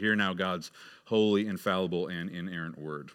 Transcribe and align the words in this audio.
Hear 0.00 0.16
now 0.16 0.32
God's 0.32 0.70
holy, 1.04 1.46
infallible, 1.46 2.08
and 2.08 2.30
inerrant 2.30 2.78
word. 2.78 3.10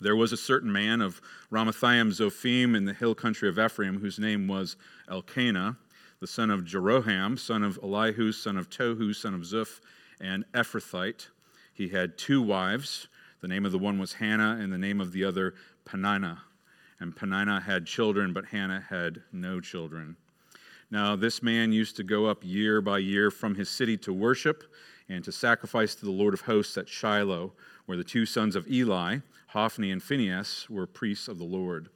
There 0.00 0.16
was 0.16 0.32
a 0.32 0.36
certain 0.36 0.72
man 0.72 1.02
of 1.02 1.20
Ramathaim 1.50 2.12
Zophim 2.12 2.76
in 2.76 2.84
the 2.84 2.94
hill 2.94 3.14
country 3.14 3.48
of 3.48 3.58
Ephraim, 3.58 3.98
whose 3.98 4.18
name 4.18 4.46
was 4.46 4.76
Elkanah, 5.10 5.76
the 6.20 6.26
son 6.26 6.50
of 6.50 6.64
Jeroham, 6.64 7.38
son 7.38 7.62
of 7.64 7.78
Elihu, 7.82 8.30
son 8.30 8.56
of 8.56 8.70
Tohu, 8.70 9.14
son 9.14 9.34
of 9.34 9.40
Zuph, 9.40 9.80
and 10.20 10.44
Ephrathite. 10.54 11.26
He 11.74 11.88
had 11.88 12.16
two 12.16 12.40
wives. 12.40 13.08
The 13.40 13.48
name 13.48 13.66
of 13.66 13.72
the 13.72 13.78
one 13.78 13.98
was 13.98 14.14
Hannah, 14.14 14.58
and 14.60 14.72
the 14.72 14.78
name 14.78 15.00
of 15.00 15.12
the 15.12 15.24
other 15.24 15.54
Peninnah. 15.84 16.42
And 17.00 17.16
Peninnah 17.16 17.60
had 17.60 17.84
children, 17.86 18.32
but 18.32 18.44
Hannah 18.46 18.84
had 18.88 19.22
no 19.32 19.60
children. 19.60 20.16
Now, 20.90 21.14
this 21.16 21.42
man 21.42 21.72
used 21.72 21.96
to 21.96 22.02
go 22.02 22.26
up 22.26 22.42
year 22.42 22.80
by 22.80 22.98
year 22.98 23.30
from 23.30 23.54
his 23.54 23.68
city 23.68 23.96
to 23.98 24.12
worship 24.12 24.64
and 25.10 25.24
to 25.24 25.32
sacrifice 25.32 25.94
to 25.96 26.04
the 26.04 26.10
Lord 26.10 26.32
of 26.32 26.42
hosts 26.42 26.78
at 26.78 26.88
Shiloh, 26.88 27.52
where 27.86 27.98
the 27.98 28.04
two 28.04 28.24
sons 28.24 28.54
of 28.54 28.70
Eli, 28.70 29.18
Hophni 29.48 29.90
and 29.90 30.00
Phinehas, 30.02 30.70
were 30.70 30.86
priests 30.86 31.26
of 31.26 31.36
the 31.36 31.44
Lord. 31.44 31.88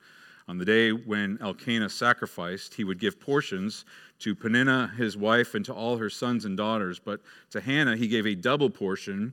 On 0.49 0.59
the 0.59 0.65
day 0.65 0.91
when 0.91 1.39
Elkanah 1.41 1.89
sacrificed, 1.89 2.75
he 2.75 2.85
would 2.85 2.99
give 2.99 3.21
portions 3.21 3.85
to 4.19 4.35
Peninnah, 4.35 4.93
his 4.99 5.17
wife, 5.17 5.55
and 5.55 5.65
to 5.65 5.73
all 5.73 5.97
her 5.97 6.11
sons 6.11 6.45
and 6.45 6.57
daughters. 6.57 6.99
But 6.99 7.21
to 7.51 7.61
Hannah, 7.61 7.97
he 7.97 8.09
gave 8.09 8.27
a 8.27 8.35
double 8.35 8.69
portion 8.69 9.33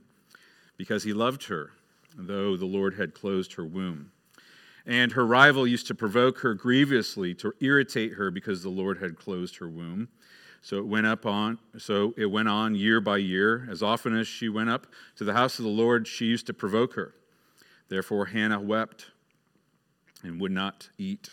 because 0.76 1.02
he 1.02 1.12
loved 1.12 1.44
her, 1.48 1.72
though 2.16 2.56
the 2.56 2.64
Lord 2.64 2.94
had 2.94 3.14
closed 3.14 3.54
her 3.54 3.64
womb. 3.64 4.12
And 4.86 5.12
her 5.12 5.26
rival 5.26 5.66
used 5.66 5.86
to 5.88 5.94
provoke 5.94 6.38
her 6.38 6.54
grievously 6.54 7.34
to 7.34 7.52
irritate 7.60 8.12
her 8.14 8.30
because 8.30 8.62
the 8.62 8.68
Lord 8.68 8.98
had 8.98 9.16
closed 9.16 9.56
her 9.56 9.68
womb. 9.68 10.08
So 10.62 10.78
it 10.78 10.86
went 10.86 11.06
up 11.06 11.26
on 11.26 11.58
so 11.76 12.14
it 12.16 12.26
went 12.26 12.48
on 12.48 12.74
year 12.76 13.00
by 13.00 13.18
year. 13.18 13.66
As 13.70 13.82
often 13.82 14.16
as 14.16 14.28
she 14.28 14.48
went 14.48 14.70
up 14.70 14.86
to 15.16 15.24
the 15.24 15.32
house 15.32 15.58
of 15.58 15.64
the 15.64 15.70
Lord, 15.70 16.06
she 16.06 16.26
used 16.26 16.46
to 16.46 16.54
provoke 16.54 16.94
her. 16.94 17.14
Therefore 17.88 18.26
Hannah 18.26 18.60
wept 18.60 19.10
and 20.22 20.40
would 20.40 20.52
not 20.52 20.88
eat. 20.96 21.30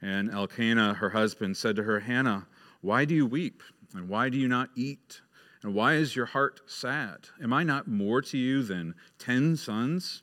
And 0.00 0.30
Elkanah, 0.30 0.94
her 0.94 1.10
husband, 1.10 1.56
said 1.56 1.74
to 1.76 1.82
her, 1.82 2.00
Hannah, 2.00 2.46
why 2.80 3.04
do 3.04 3.16
you 3.16 3.26
weep? 3.26 3.64
And 3.94 4.08
why 4.08 4.28
do 4.28 4.38
you 4.38 4.46
not 4.46 4.70
eat? 4.76 5.20
And 5.62 5.74
why 5.74 5.94
is 5.94 6.14
your 6.14 6.26
heart 6.26 6.60
sad? 6.66 7.30
Am 7.42 7.52
I 7.52 7.64
not 7.64 7.88
more 7.88 8.22
to 8.22 8.38
you 8.38 8.62
than 8.62 8.94
ten 9.18 9.56
sons? 9.56 10.22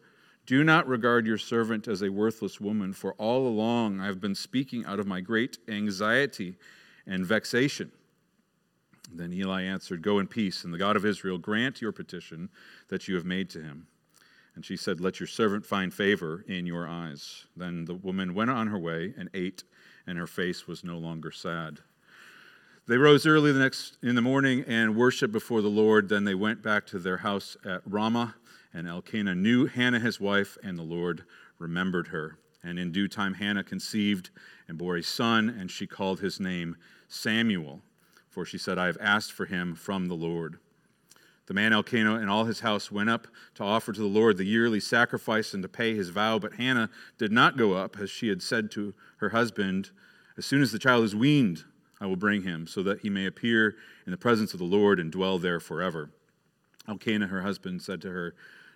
Do 0.45 0.63
not 0.63 0.87
regard 0.87 1.27
your 1.27 1.37
servant 1.37 1.87
as 1.87 2.01
a 2.01 2.09
worthless 2.09 2.59
woman, 2.59 2.93
for 2.93 3.13
all 3.13 3.47
along 3.47 3.99
I 3.99 4.07
have 4.07 4.19
been 4.19 4.35
speaking 4.35 4.85
out 4.85 4.99
of 4.99 5.07
my 5.07 5.21
great 5.21 5.57
anxiety 5.67 6.57
and 7.05 7.25
vexation. 7.25 7.91
Then 9.13 9.33
Eli 9.33 9.63
answered, 9.63 10.01
Go 10.01 10.19
in 10.19 10.27
peace, 10.27 10.63
and 10.63 10.73
the 10.73 10.77
God 10.77 10.95
of 10.95 11.05
Israel 11.05 11.37
grant 11.37 11.81
your 11.81 11.91
petition 11.91 12.49
that 12.89 13.07
you 13.07 13.15
have 13.15 13.25
made 13.25 13.49
to 13.51 13.61
him. 13.61 13.87
And 14.55 14.65
she 14.65 14.77
said, 14.77 14.99
Let 14.99 15.19
your 15.19 15.27
servant 15.27 15.65
find 15.65 15.93
favor 15.93 16.43
in 16.47 16.65
your 16.65 16.87
eyes. 16.87 17.45
Then 17.55 17.85
the 17.85 17.95
woman 17.95 18.33
went 18.33 18.49
on 18.49 18.67
her 18.67 18.79
way 18.79 19.13
and 19.17 19.29
ate, 19.33 19.63
and 20.07 20.17
her 20.17 20.27
face 20.27 20.67
was 20.67 20.83
no 20.83 20.97
longer 20.97 21.31
sad. 21.31 21.79
They 22.87 22.97
rose 22.97 23.25
early 23.25 23.51
the 23.51 23.59
next 23.59 23.97
in 24.01 24.15
the 24.15 24.21
morning 24.21 24.65
and 24.67 24.95
worshiped 24.95 25.31
before 25.31 25.61
the 25.61 25.69
Lord. 25.69 26.09
Then 26.09 26.23
they 26.23 26.35
went 26.35 26.63
back 26.63 26.85
to 26.87 26.99
their 26.99 27.17
house 27.17 27.55
at 27.63 27.81
Ramah. 27.85 28.35
And 28.73 28.87
Elkanah 28.87 29.35
knew 29.35 29.65
Hannah 29.65 29.99
his 29.99 30.19
wife, 30.19 30.57
and 30.63 30.77
the 30.77 30.83
Lord 30.83 31.25
remembered 31.59 32.07
her. 32.07 32.37
And 32.63 32.77
in 32.79 32.91
due 32.91 33.07
time, 33.07 33.33
Hannah 33.33 33.63
conceived 33.63 34.29
and 34.67 34.77
bore 34.77 34.97
a 34.97 35.03
son, 35.03 35.49
and 35.49 35.69
she 35.69 35.87
called 35.87 36.19
his 36.19 36.39
name 36.39 36.77
Samuel, 37.07 37.81
for 38.29 38.45
she 38.45 38.57
said, 38.57 38.77
I 38.77 38.85
have 38.85 38.97
asked 39.01 39.31
for 39.31 39.45
him 39.45 39.75
from 39.75 40.07
the 40.07 40.15
Lord. 40.15 40.57
The 41.47 41.55
man 41.55 41.73
Elkanah 41.73 42.15
and 42.15 42.29
all 42.29 42.45
his 42.45 42.61
house 42.61 42.91
went 42.91 43.09
up 43.09 43.27
to 43.55 43.63
offer 43.63 43.91
to 43.91 43.99
the 43.99 44.07
Lord 44.07 44.37
the 44.37 44.45
yearly 44.45 44.79
sacrifice 44.79 45.53
and 45.53 45.61
to 45.63 45.67
pay 45.67 45.95
his 45.95 46.09
vow, 46.09 46.39
but 46.39 46.53
Hannah 46.53 46.89
did 47.17 47.31
not 47.31 47.57
go 47.57 47.73
up, 47.73 47.99
as 47.99 48.09
she 48.09 48.29
had 48.29 48.41
said 48.41 48.71
to 48.71 48.93
her 49.17 49.29
husband, 49.29 49.89
As 50.37 50.45
soon 50.45 50.61
as 50.61 50.71
the 50.71 50.79
child 50.79 51.03
is 51.03 51.15
weaned, 51.15 51.65
I 51.99 52.05
will 52.05 52.15
bring 52.15 52.43
him, 52.43 52.67
so 52.67 52.81
that 52.83 53.01
he 53.01 53.09
may 53.09 53.25
appear 53.25 53.75
in 54.05 54.11
the 54.11 54.17
presence 54.17 54.53
of 54.53 54.59
the 54.59 54.65
Lord 54.65 54.99
and 54.99 55.11
dwell 55.11 55.39
there 55.39 55.59
forever. 55.59 56.11
Elkanah, 56.87 57.27
her 57.27 57.41
husband, 57.41 57.81
said 57.81 58.01
to 58.03 58.11
her, 58.11 58.33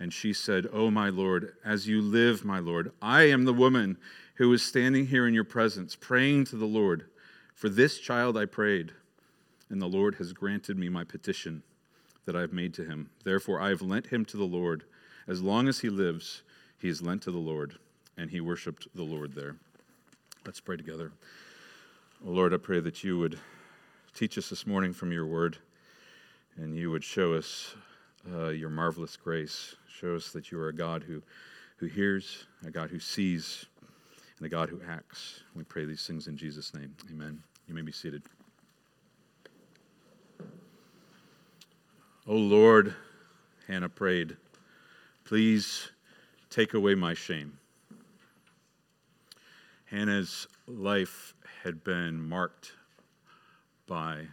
And 0.00 0.12
she 0.14 0.32
said, 0.32 0.66
oh, 0.72 0.90
my 0.90 1.10
Lord, 1.10 1.52
as 1.62 1.86
you 1.86 2.00
live, 2.00 2.42
my 2.42 2.58
Lord, 2.58 2.90
I 3.02 3.24
am 3.24 3.44
the 3.44 3.52
woman 3.52 3.98
who 4.36 4.50
is 4.54 4.62
standing 4.62 5.06
here 5.06 5.28
in 5.28 5.34
your 5.34 5.44
presence, 5.44 5.94
praying 5.94 6.46
to 6.46 6.56
the 6.56 6.64
Lord. 6.64 7.04
For 7.54 7.68
this 7.68 7.98
child 7.98 8.38
I 8.38 8.46
prayed, 8.46 8.92
and 9.68 9.82
the 9.82 9.86
Lord 9.86 10.14
has 10.14 10.32
granted 10.32 10.78
me 10.78 10.88
my 10.88 11.04
petition 11.04 11.62
that 12.24 12.34
I 12.34 12.40
have 12.40 12.54
made 12.54 12.72
to 12.74 12.84
him. 12.84 13.10
Therefore 13.24 13.60
I 13.60 13.68
have 13.68 13.82
lent 13.82 14.06
him 14.06 14.24
to 14.24 14.38
the 14.38 14.44
Lord. 14.44 14.84
As 15.28 15.42
long 15.42 15.68
as 15.68 15.80
he 15.80 15.90
lives, 15.90 16.42
he 16.78 16.88
is 16.88 17.02
lent 17.02 17.20
to 17.22 17.30
the 17.30 17.36
Lord, 17.36 17.74
and 18.16 18.30
he 18.30 18.40
worshiped 18.40 18.88
the 18.94 19.02
Lord 19.02 19.34
there. 19.34 19.56
Let's 20.46 20.60
pray 20.60 20.78
together. 20.78 21.12
Oh 22.26 22.30
Lord, 22.30 22.54
I 22.54 22.56
pray 22.56 22.80
that 22.80 23.04
you 23.04 23.18
would 23.18 23.38
teach 24.14 24.38
us 24.38 24.48
this 24.48 24.66
morning 24.66 24.94
from 24.94 25.12
your 25.12 25.26
word, 25.26 25.58
and 26.56 26.74
you 26.74 26.90
would 26.90 27.04
show 27.04 27.34
us 27.34 27.74
uh, 28.32 28.48
your 28.48 28.70
marvelous 28.70 29.18
grace. 29.18 29.76
Show 30.00 30.14
us 30.14 30.30
that 30.30 30.50
you 30.50 30.58
are 30.58 30.68
a 30.68 30.74
God 30.74 31.02
who, 31.02 31.22
who 31.76 31.84
hears, 31.84 32.46
a 32.66 32.70
God 32.70 32.88
who 32.88 32.98
sees, 32.98 33.66
and 34.38 34.46
a 34.46 34.48
God 34.48 34.70
who 34.70 34.80
acts. 34.88 35.40
We 35.54 35.62
pray 35.62 35.84
these 35.84 36.06
things 36.06 36.26
in 36.26 36.38
Jesus' 36.38 36.72
name. 36.72 36.94
Amen. 37.10 37.42
You 37.68 37.74
may 37.74 37.82
be 37.82 37.92
seated. 37.92 38.22
O 42.26 42.34
Lord, 42.34 42.94
Hannah 43.68 43.90
prayed, 43.90 44.38
please 45.24 45.90
take 46.48 46.72
away 46.72 46.94
my 46.94 47.12
shame. 47.12 47.58
Hannah's 49.84 50.46
life 50.66 51.34
had 51.62 51.84
been 51.84 52.26
marked 52.26 52.72
by 53.86 54.28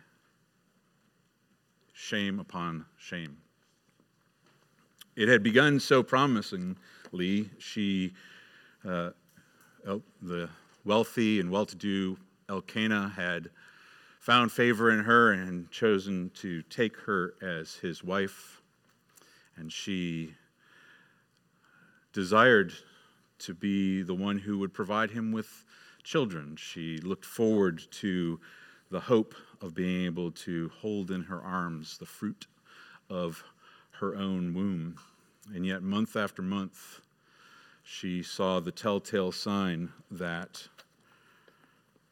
shame 1.93 2.39
upon 2.39 2.85
shame. 2.97 3.37
It 5.17 5.29
had 5.29 5.41
begun 5.41 5.79
so 5.79 6.03
promisingly. 6.03 7.49
She 7.57 8.13
uh, 8.87 9.09
the 10.21 10.47
wealthy 10.85 11.39
and 11.39 11.49
well 11.49 11.65
to 11.65 11.75
do 11.75 12.17
Elkanah 12.47 13.13
had 13.15 13.49
found 14.19 14.51
favor 14.51 14.91
in 14.91 14.99
her 14.99 15.31
and 15.31 15.71
chosen 15.71 16.29
to 16.35 16.61
take 16.61 16.95
her 16.97 17.33
as 17.41 17.73
his 17.77 18.03
wife. 18.03 18.61
And 19.55 19.73
she 19.73 20.35
desired 22.13 22.73
to 23.39 23.55
be 23.55 24.03
the 24.03 24.13
one 24.13 24.37
who 24.37 24.59
would 24.59 24.71
provide 24.71 25.09
him 25.09 25.31
with 25.31 25.65
children. 26.03 26.55
She 26.57 26.99
looked 26.99 27.25
forward 27.25 27.81
to 27.89 28.39
the 28.91 28.99
hope 28.99 29.33
of 29.61 29.73
being 29.73 30.05
able 30.05 30.29
to 30.31 30.69
hold 30.79 31.09
in 31.09 31.23
her 31.23 31.41
arms 31.41 31.97
the 31.97 32.05
fruit 32.05 32.45
of 33.09 33.43
her 33.99 34.15
own 34.15 34.53
womb. 34.53 34.97
And 35.53 35.65
yet, 35.65 35.81
month 35.81 36.15
after 36.15 36.41
month, 36.41 37.01
she 37.83 38.21
saw 38.21 38.59
the 38.59 38.71
telltale 38.71 39.31
sign 39.31 39.91
that 40.11 40.67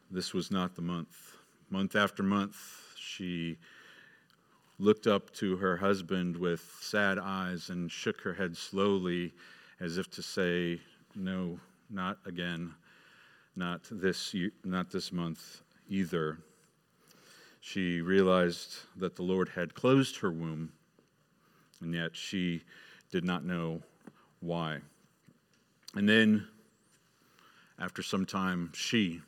this 0.09 0.33
was 0.33 0.51
not 0.51 0.75
the 0.75 0.81
month. 0.81 1.37
Month 1.69 1.95
after 1.95 2.23
month, 2.23 2.55
she 2.97 3.57
looked 4.79 5.07
up 5.07 5.31
to 5.33 5.57
her 5.57 5.77
husband 5.77 6.37
with 6.37 6.77
sad 6.81 7.17
eyes 7.19 7.69
and 7.69 7.91
shook 7.91 8.21
her 8.21 8.33
head 8.33 8.55
slowly 8.55 9.33
as 9.79 9.97
if 9.97 10.09
to 10.11 10.21
say, 10.21 10.79
No, 11.15 11.59
not 11.89 12.17
again, 12.25 12.73
not 13.55 13.81
this, 13.91 14.35
not 14.63 14.91
this 14.91 15.11
month 15.11 15.61
either. 15.89 16.37
She 17.61 18.01
realized 18.01 18.75
that 18.95 19.15
the 19.15 19.23
Lord 19.23 19.49
had 19.49 19.73
closed 19.73 20.17
her 20.17 20.31
womb, 20.31 20.71
and 21.81 21.93
yet 21.93 22.15
she 22.15 22.61
did 23.11 23.23
not 23.23 23.45
know 23.45 23.81
why. 24.39 24.79
And 25.95 26.07
then, 26.07 26.47
after 27.79 28.03
some 28.03 28.25
time, 28.25 28.71
she 28.73 29.21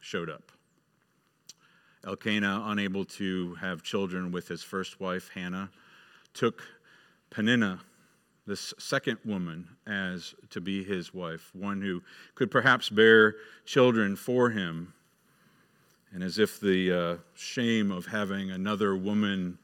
showed 0.00 0.28
up. 0.28 0.52
Elkanah, 2.04 2.64
unable 2.66 3.04
to 3.04 3.54
have 3.54 3.82
children 3.82 4.32
with 4.32 4.48
his 4.48 4.62
first 4.62 5.00
wife, 5.00 5.30
Hannah, 5.34 5.70
took 6.34 6.62
Peninnah, 7.30 7.80
this 8.44 8.74
second 8.78 9.18
woman, 9.24 9.68
as 9.86 10.34
to 10.50 10.60
be 10.60 10.82
his 10.82 11.14
wife, 11.14 11.50
one 11.54 11.80
who 11.80 12.02
could 12.34 12.50
perhaps 12.50 12.88
bear 12.88 13.36
children 13.64 14.16
for 14.16 14.50
him. 14.50 14.92
And 16.12 16.24
as 16.24 16.38
if 16.38 16.58
the 16.58 16.92
uh, 16.92 17.16
shame 17.34 17.92
of 17.92 18.06
having 18.06 18.50
another 18.50 18.96
woman 18.96 19.58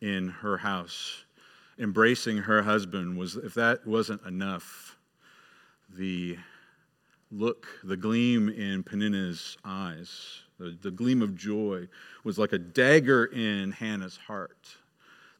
in 0.00 0.28
her 0.28 0.56
house, 0.56 1.24
embracing 1.82 2.38
her 2.38 2.62
husband, 2.62 3.16
was, 3.16 3.36
if 3.36 3.54
that 3.54 3.86
wasn't 3.86 4.24
enough, 4.24 4.96
the 5.90 6.38
look, 7.30 7.66
the 7.82 7.96
gleam 7.96 8.48
in 8.48 8.82
Peninnah's 8.82 9.56
eyes, 9.64 10.42
the, 10.58 10.76
the 10.80 10.90
gleam 10.90 11.22
of 11.22 11.34
joy 11.34 11.88
was 12.24 12.38
like 12.38 12.52
a 12.52 12.58
dagger 12.58 13.24
in 13.26 13.72
Hannah's 13.72 14.16
heart 14.16 14.76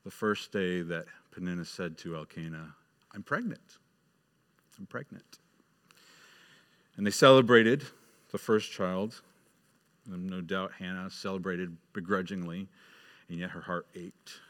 the 0.04 0.10
first 0.10 0.50
day 0.50 0.82
that 0.82 1.04
Peninnah 1.30 1.64
said 1.64 1.96
to 1.98 2.16
Elkanah, 2.16 2.74
I'm 3.14 3.22
pregnant. 3.22 3.78
I'm 4.78 4.86
pregnant. 4.86 5.38
And 6.96 7.06
they 7.06 7.10
celebrated 7.10 7.84
the 8.32 8.38
first 8.38 8.72
child. 8.72 9.20
And 10.10 10.28
no 10.28 10.40
doubt 10.40 10.72
Hannah 10.78 11.08
celebrated 11.10 11.76
begrudgingly, 11.92 12.66
and 13.28 13.38
yet 13.38 13.50
her 13.50 13.60
heart 13.60 13.86
ached, 13.94 14.40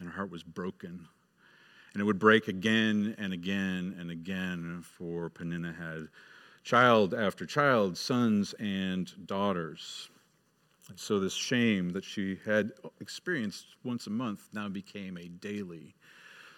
and 0.00 0.08
her 0.08 0.14
heart 0.14 0.30
was 0.32 0.42
broken. 0.42 1.06
And 1.92 2.00
it 2.00 2.04
would 2.04 2.18
break 2.18 2.48
again 2.48 3.14
and 3.18 3.32
again 3.32 3.96
and 3.98 4.10
again, 4.10 4.82
for 4.82 5.28
Peninnah 5.28 5.72
had 5.72 6.08
child 6.62 7.14
after 7.14 7.46
child, 7.46 7.96
sons 7.96 8.54
and 8.60 9.10
daughters. 9.26 10.08
And 10.88 10.98
so 10.98 11.18
this 11.18 11.34
shame 11.34 11.90
that 11.90 12.04
she 12.04 12.38
had 12.44 12.72
experienced 13.00 13.66
once 13.84 14.06
a 14.06 14.10
month 14.10 14.48
now 14.52 14.68
became 14.68 15.16
a 15.16 15.28
daily 15.28 15.94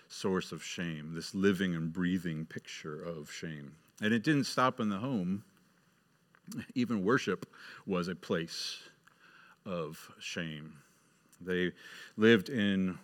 source 0.08 0.52
of 0.52 0.62
shame, 0.62 1.14
this 1.14 1.34
living 1.34 1.74
and 1.74 1.92
breathing 1.92 2.44
picture 2.44 3.02
of 3.02 3.30
shame. 3.30 3.72
And 4.02 4.12
it 4.12 4.22
didn't 4.22 4.44
stop 4.44 4.80
in 4.80 4.88
the 4.88 4.98
home. 4.98 5.44
Even 6.74 7.04
worship 7.04 7.46
was 7.86 8.08
a 8.08 8.14
place 8.14 8.80
of 9.64 10.10
shame. 10.18 10.74
They 11.40 11.72
lived 12.16 12.48
in 12.48 12.98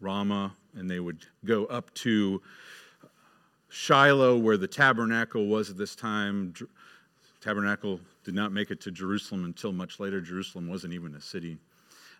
Ramah 0.00 0.54
and 0.76 0.90
they 0.90 1.00
would 1.00 1.26
go 1.44 1.66
up 1.66 1.92
to 1.94 2.40
Shiloh, 3.68 4.36
where 4.36 4.56
the 4.56 4.66
tabernacle 4.66 5.46
was 5.46 5.70
at 5.70 5.76
this 5.76 5.94
time. 5.94 6.54
Tabernacle 7.40 8.00
did 8.24 8.34
not 8.34 8.52
make 8.52 8.70
it 8.70 8.80
to 8.82 8.90
Jerusalem 8.90 9.44
until 9.44 9.72
much 9.72 10.00
later. 10.00 10.20
Jerusalem 10.20 10.68
wasn't 10.68 10.92
even 10.92 11.14
a 11.14 11.20
city. 11.20 11.56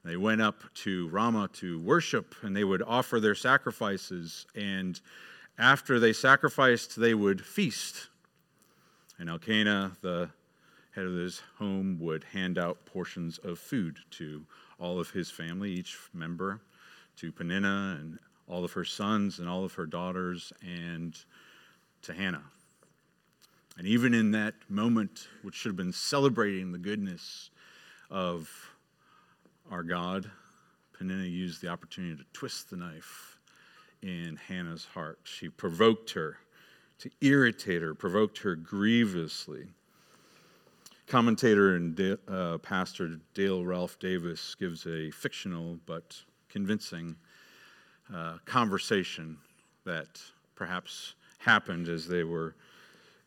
They 0.04 0.16
went 0.16 0.40
up 0.40 0.62
to 0.74 1.08
Ramah 1.08 1.50
to 1.54 1.78
worship, 1.80 2.34
and 2.42 2.56
they 2.56 2.64
would 2.64 2.82
offer 2.82 3.20
their 3.20 3.34
sacrifices. 3.34 4.46
And 4.54 4.98
after 5.58 5.98
they 5.98 6.12
sacrificed, 6.12 6.98
they 6.98 7.14
would 7.14 7.44
feast. 7.44 8.08
And 9.18 9.28
Elkanah, 9.28 9.98
the 10.00 10.30
head 10.94 11.04
of 11.04 11.14
his 11.14 11.42
home, 11.58 11.98
would 12.00 12.24
hand 12.24 12.58
out 12.58 12.86
portions 12.86 13.38
of 13.38 13.58
food 13.58 13.98
to 14.12 14.46
all 14.78 14.98
of 14.98 15.10
his 15.10 15.30
family, 15.30 15.72
each 15.72 15.98
member, 16.14 16.60
to 17.16 17.30
Peninnah 17.30 17.98
and 18.00 18.18
all 18.50 18.64
of 18.64 18.72
her 18.72 18.84
sons 18.84 19.38
and 19.38 19.48
all 19.48 19.64
of 19.64 19.74
her 19.74 19.86
daughters, 19.86 20.52
and 20.60 21.16
to 22.02 22.12
Hannah. 22.12 22.42
And 23.78 23.86
even 23.86 24.12
in 24.12 24.32
that 24.32 24.54
moment, 24.68 25.28
which 25.42 25.54
should 25.54 25.70
have 25.70 25.76
been 25.76 25.92
celebrating 25.92 26.72
the 26.72 26.78
goodness 26.78 27.50
of 28.10 28.50
our 29.70 29.82
God, 29.82 30.30
Peninnah 30.98 31.24
used 31.24 31.62
the 31.62 31.68
opportunity 31.68 32.16
to 32.16 32.24
twist 32.32 32.70
the 32.70 32.76
knife 32.76 33.38
in 34.02 34.38
Hannah's 34.48 34.84
heart. 34.84 35.20
She 35.24 35.48
provoked 35.48 36.10
her 36.10 36.38
to 36.98 37.10
irritate 37.20 37.80
her, 37.80 37.94
provoked 37.94 38.38
her 38.38 38.54
grievously. 38.56 39.68
Commentator 41.06 41.76
and 41.76 42.18
uh, 42.28 42.58
pastor 42.58 43.18
Dale 43.32 43.64
Ralph 43.64 43.98
Davis 43.98 44.54
gives 44.54 44.86
a 44.86 45.10
fictional 45.10 45.78
but 45.86 46.20
convincing 46.48 47.16
uh, 48.14 48.38
conversation 48.44 49.36
that 49.84 50.20
perhaps 50.54 51.14
happened 51.38 51.88
as 51.88 52.06
they 52.06 52.24
were 52.24 52.54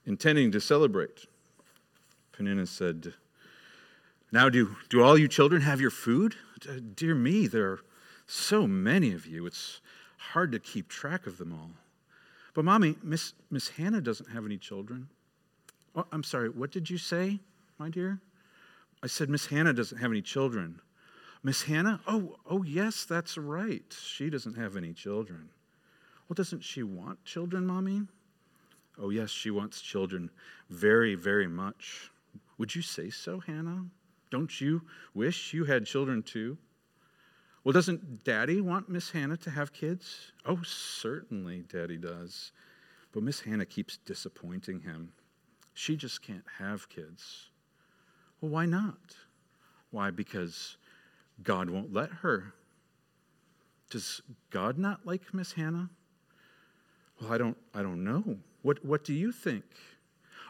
intending 0.05 0.51
to 0.51 0.61
celebrate. 0.61 1.25
Peninnah 2.33 2.67
said, 2.67 3.13
Now, 4.31 4.49
do, 4.49 4.75
do 4.89 5.03
all 5.03 5.17
you 5.17 5.27
children 5.27 5.61
have 5.61 5.79
your 5.79 5.91
food? 5.91 6.35
Dear 6.95 7.15
me, 7.15 7.47
there 7.47 7.71
are 7.71 7.79
so 8.27 8.67
many 8.67 9.13
of 9.13 9.25
you. 9.25 9.45
It's 9.45 9.81
hard 10.17 10.51
to 10.51 10.59
keep 10.59 10.87
track 10.87 11.27
of 11.27 11.37
them 11.37 11.53
all. 11.53 11.71
But, 12.53 12.65
Mommy, 12.65 12.95
Miss, 13.01 13.33
Miss 13.49 13.69
Hannah 13.69 14.01
doesn't 14.01 14.29
have 14.29 14.45
any 14.45 14.57
children. 14.57 15.09
Oh, 15.95 16.05
I'm 16.11 16.23
sorry, 16.23 16.49
what 16.49 16.71
did 16.71 16.89
you 16.89 16.97
say, 16.97 17.39
my 17.77 17.89
dear? 17.89 18.19
I 19.01 19.07
said, 19.07 19.29
Miss 19.29 19.47
Hannah 19.47 19.73
doesn't 19.73 19.97
have 19.97 20.11
any 20.11 20.21
children. 20.21 20.79
Miss 21.43 21.63
Hannah? 21.63 21.99
Oh, 22.07 22.37
oh, 22.49 22.63
yes, 22.63 23.03
that's 23.03 23.37
right. 23.37 23.93
She 24.01 24.29
doesn't 24.29 24.55
have 24.55 24.77
any 24.77 24.93
children. 24.93 25.49
Well, 26.27 26.35
doesn't 26.35 26.63
she 26.63 26.83
want 26.83 27.25
children, 27.25 27.65
Mommy? 27.65 28.03
Oh, 28.97 29.09
yes, 29.09 29.29
she 29.29 29.51
wants 29.51 29.81
children 29.81 30.31
very, 30.69 31.15
very 31.15 31.47
much. 31.47 32.11
Would 32.57 32.73
you 32.75 32.81
say 32.81 33.09
so, 33.09 33.39
Hannah? 33.39 33.85
Don't 34.29 34.61
you 34.61 34.83
wish 35.13 35.53
you 35.53 35.65
had 35.65 35.85
children 35.85 36.23
too? 36.23 36.57
Well, 37.63 37.73
doesn't 37.73 38.23
Daddy 38.23 38.61
want 38.61 38.89
Miss 38.89 39.11
Hannah 39.11 39.37
to 39.37 39.49
have 39.49 39.73
kids? 39.73 40.31
Oh, 40.45 40.61
certainly, 40.63 41.63
Daddy 41.71 41.97
does. 41.97 42.51
But 43.11 43.23
Miss 43.23 43.41
Hannah 43.41 43.65
keeps 43.65 43.97
disappointing 43.97 44.79
him. 44.79 45.11
She 45.73 45.95
just 45.95 46.21
can't 46.21 46.45
have 46.59 46.89
kids. 46.89 47.49
Well, 48.39 48.51
why 48.51 48.65
not? 48.65 49.15
Why? 49.91 50.09
Because 50.09 50.77
God 51.41 51.69
won't 51.69 51.93
let 51.93 52.09
her. 52.21 52.53
Does 53.89 54.21
God 54.49 54.77
not 54.77 55.05
like 55.05 55.33
Miss 55.33 55.53
Hannah? 55.53 55.89
Well, 57.19 57.31
I 57.31 57.37
don't, 57.37 57.57
I 57.73 57.81
don't 57.81 58.03
know. 58.03 58.37
What, 58.61 58.83
what 58.83 59.03
do 59.03 59.13
you 59.13 59.31
think? 59.31 59.63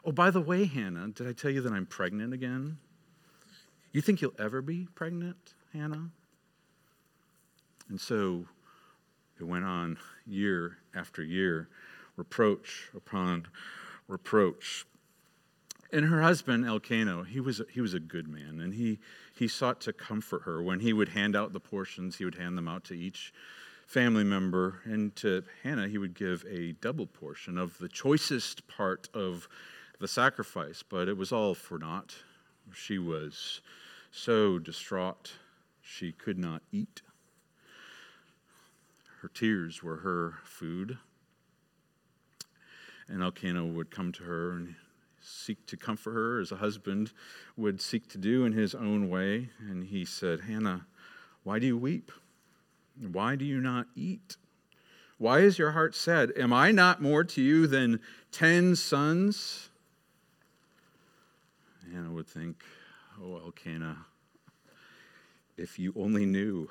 Oh, 0.05 0.11
by 0.11 0.29
the 0.29 0.41
way, 0.41 0.65
Hannah, 0.65 1.09
did 1.09 1.27
I 1.27 1.33
tell 1.33 1.51
you 1.51 1.61
that 1.61 1.71
I'm 1.71 1.85
pregnant 1.85 2.33
again? 2.33 2.77
You 3.91 4.01
think 4.01 4.21
you'll 4.21 4.33
ever 4.39 4.61
be 4.61 4.87
pregnant, 4.95 5.53
Hannah? 5.71 6.09
And 7.89 7.99
so 7.99 8.45
it 9.39 9.43
went 9.43 9.65
on 9.65 9.97
year 10.25 10.77
after 10.95 11.23
year, 11.23 11.69
reproach 12.17 12.89
upon 12.95 13.47
reproach 14.07 14.85
and 15.93 16.05
her 16.05 16.23
husband 16.23 16.65
Elkanah, 16.65 17.25
he 17.29 17.39
was 17.39 17.61
he 17.71 17.79
was 17.79 17.93
a 17.93 17.99
good 17.99 18.27
man, 18.27 18.59
and 18.59 18.73
he 18.73 18.99
he 19.33 19.47
sought 19.47 19.81
to 19.81 19.93
comfort 19.93 20.43
her. 20.43 20.61
When 20.61 20.79
he 20.79 20.93
would 20.93 21.09
hand 21.09 21.35
out 21.35 21.53
the 21.53 21.59
portions, 21.59 22.17
he 22.17 22.25
would 22.25 22.35
hand 22.35 22.57
them 22.57 22.67
out 22.67 22.83
to 22.85 22.93
each 22.93 23.33
family 23.87 24.23
member, 24.23 24.81
and 24.85 25.15
to 25.17 25.43
Hannah, 25.63 25.87
he 25.87 25.97
would 25.97 26.13
give 26.13 26.45
a 26.49 26.73
double 26.73 27.07
portion 27.07 27.57
of 27.57 27.77
the 27.77 27.89
choicest 27.89 28.67
part 28.67 29.09
of 29.13 29.47
the 29.99 30.07
sacrifice. 30.07 30.83
But 30.83 31.07
it 31.07 31.17
was 31.17 31.31
all 31.31 31.55
for 31.55 31.77
naught. 31.77 32.15
She 32.73 32.97
was 32.97 33.61
so 34.11 34.59
distraught 34.59 35.33
she 35.81 36.11
could 36.11 36.37
not 36.37 36.61
eat. 36.71 37.01
Her 39.21 39.27
tears 39.27 39.83
were 39.83 39.97
her 39.97 40.35
food. 40.43 40.97
And 43.07 43.21
Elkanah 43.21 43.65
would 43.65 43.91
come 43.91 44.11
to 44.13 44.23
her 44.23 44.51
and 44.51 44.75
seek 45.23 45.65
to 45.67 45.77
comfort 45.77 46.11
her 46.11 46.39
as 46.39 46.51
a 46.51 46.57
husband 46.57 47.11
would 47.55 47.81
seek 47.81 48.07
to 48.09 48.17
do 48.17 48.45
in 48.45 48.51
his 48.51 48.75
own 48.75 49.09
way. 49.09 49.49
And 49.59 49.85
he 49.85 50.05
said, 50.05 50.41
Hannah, 50.41 50.85
why 51.43 51.59
do 51.59 51.65
you 51.65 51.77
weep? 51.77 52.11
Why 52.99 53.35
do 53.35 53.45
you 53.45 53.59
not 53.59 53.87
eat? 53.95 54.37
Why 55.17 55.39
is 55.39 55.57
your 55.57 55.71
heart 55.71 55.95
sad? 55.95 56.31
Am 56.37 56.51
I 56.51 56.71
not 56.71 57.01
more 57.01 57.23
to 57.23 57.41
you 57.41 57.65
than 57.65 57.99
ten 58.31 58.75
sons? 58.75 59.69
Hannah 61.91 62.11
would 62.11 62.27
think, 62.27 62.63
Oh, 63.21 63.37
Elkanah, 63.37 64.05
if 65.57 65.77
you 65.79 65.93
only 65.95 66.25
knew. 66.25 66.67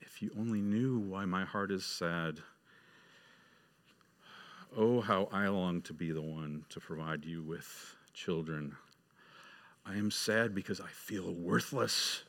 If 0.00 0.20
you 0.20 0.30
only 0.38 0.60
knew 0.60 0.98
why 0.98 1.24
my 1.24 1.44
heart 1.44 1.70
is 1.70 1.84
sad. 1.84 2.40
Oh, 4.76 5.00
how 5.00 5.28
I 5.30 5.46
long 5.46 5.82
to 5.82 5.92
be 5.92 6.10
the 6.10 6.20
one 6.20 6.64
to 6.70 6.80
provide 6.80 7.24
you 7.24 7.42
with 7.44 7.94
children. 8.12 8.74
I 9.86 9.94
am 9.94 10.10
sad 10.10 10.52
because 10.52 10.80
I 10.80 10.88
feel 10.88 11.32
worthless. 11.32 12.24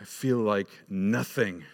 I 0.00 0.04
feel 0.04 0.38
like 0.38 0.68
nothing. 0.88 1.64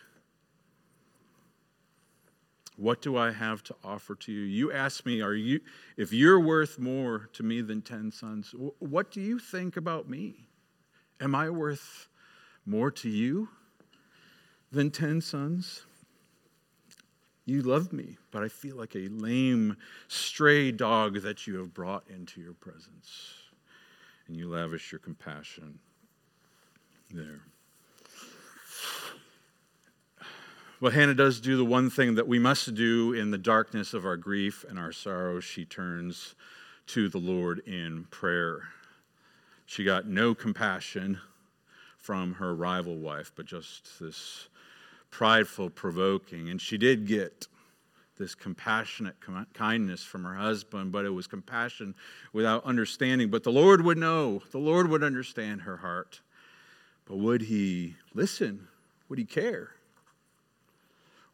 What 2.76 3.02
do 3.02 3.18
I 3.18 3.30
have 3.30 3.62
to 3.64 3.74
offer 3.84 4.14
to 4.14 4.32
you? 4.32 4.40
You 4.40 4.72
ask 4.72 5.04
me, 5.04 5.20
are 5.20 5.34
you 5.34 5.60
if 5.98 6.14
you're 6.14 6.40
worth 6.40 6.78
more 6.78 7.28
to 7.34 7.42
me 7.42 7.60
than 7.60 7.82
10 7.82 8.10
sons, 8.10 8.54
what 8.78 9.10
do 9.10 9.20
you 9.20 9.38
think 9.38 9.76
about 9.76 10.08
me? 10.08 10.48
Am 11.20 11.34
I 11.34 11.50
worth 11.50 12.08
more 12.64 12.90
to 12.92 13.10
you 13.10 13.50
than 14.70 14.90
10 14.90 15.20
sons? 15.20 15.82
You 17.44 17.62
love 17.62 17.92
me, 17.92 18.16
but 18.30 18.44
I 18.44 18.48
feel 18.48 18.76
like 18.76 18.94
a 18.94 19.08
lame, 19.08 19.76
stray 20.06 20.70
dog 20.70 21.22
that 21.22 21.46
you 21.46 21.58
have 21.58 21.74
brought 21.74 22.04
into 22.08 22.40
your 22.40 22.54
presence. 22.54 23.34
And 24.28 24.36
you 24.36 24.48
lavish 24.48 24.92
your 24.92 25.00
compassion 25.00 25.78
there. 27.10 27.40
Well, 30.80 30.92
Hannah 30.92 31.14
does 31.14 31.40
do 31.40 31.56
the 31.56 31.64
one 31.64 31.90
thing 31.90 32.16
that 32.16 32.26
we 32.26 32.38
must 32.38 32.74
do 32.74 33.12
in 33.12 33.30
the 33.30 33.38
darkness 33.38 33.94
of 33.94 34.04
our 34.04 34.16
grief 34.16 34.64
and 34.68 34.78
our 34.78 34.90
sorrow. 34.90 35.38
She 35.38 35.64
turns 35.64 36.34
to 36.88 37.08
the 37.08 37.18
Lord 37.18 37.60
in 37.66 38.06
prayer. 38.10 38.62
She 39.64 39.84
got 39.84 40.06
no 40.06 40.34
compassion 40.34 41.20
from 41.98 42.34
her 42.34 42.54
rival 42.54 42.96
wife, 42.96 43.30
but 43.36 43.46
just 43.46 44.00
this 44.00 44.48
prideful, 45.12 45.70
provoking. 45.70 46.48
And 46.48 46.60
she 46.60 46.76
did 46.76 47.06
get 47.06 47.46
this 48.18 48.34
compassionate 48.34 49.16
kindness 49.54 50.02
from 50.02 50.24
her 50.24 50.34
husband, 50.34 50.90
but 50.90 51.04
it 51.04 51.10
was 51.10 51.28
compassion 51.28 51.94
without 52.32 52.64
understanding. 52.64 53.30
But 53.30 53.44
the 53.44 53.52
Lord 53.52 53.84
would 53.84 53.98
know, 53.98 54.42
the 54.50 54.58
Lord 54.58 54.88
would 54.88 55.04
understand 55.04 55.62
her 55.62 55.76
heart. 55.76 56.20
But 57.04 57.18
would 57.18 57.42
he 57.42 57.96
listen? 58.14 58.66
Would 59.08 59.18
he 59.18 59.24
care? 59.24 59.70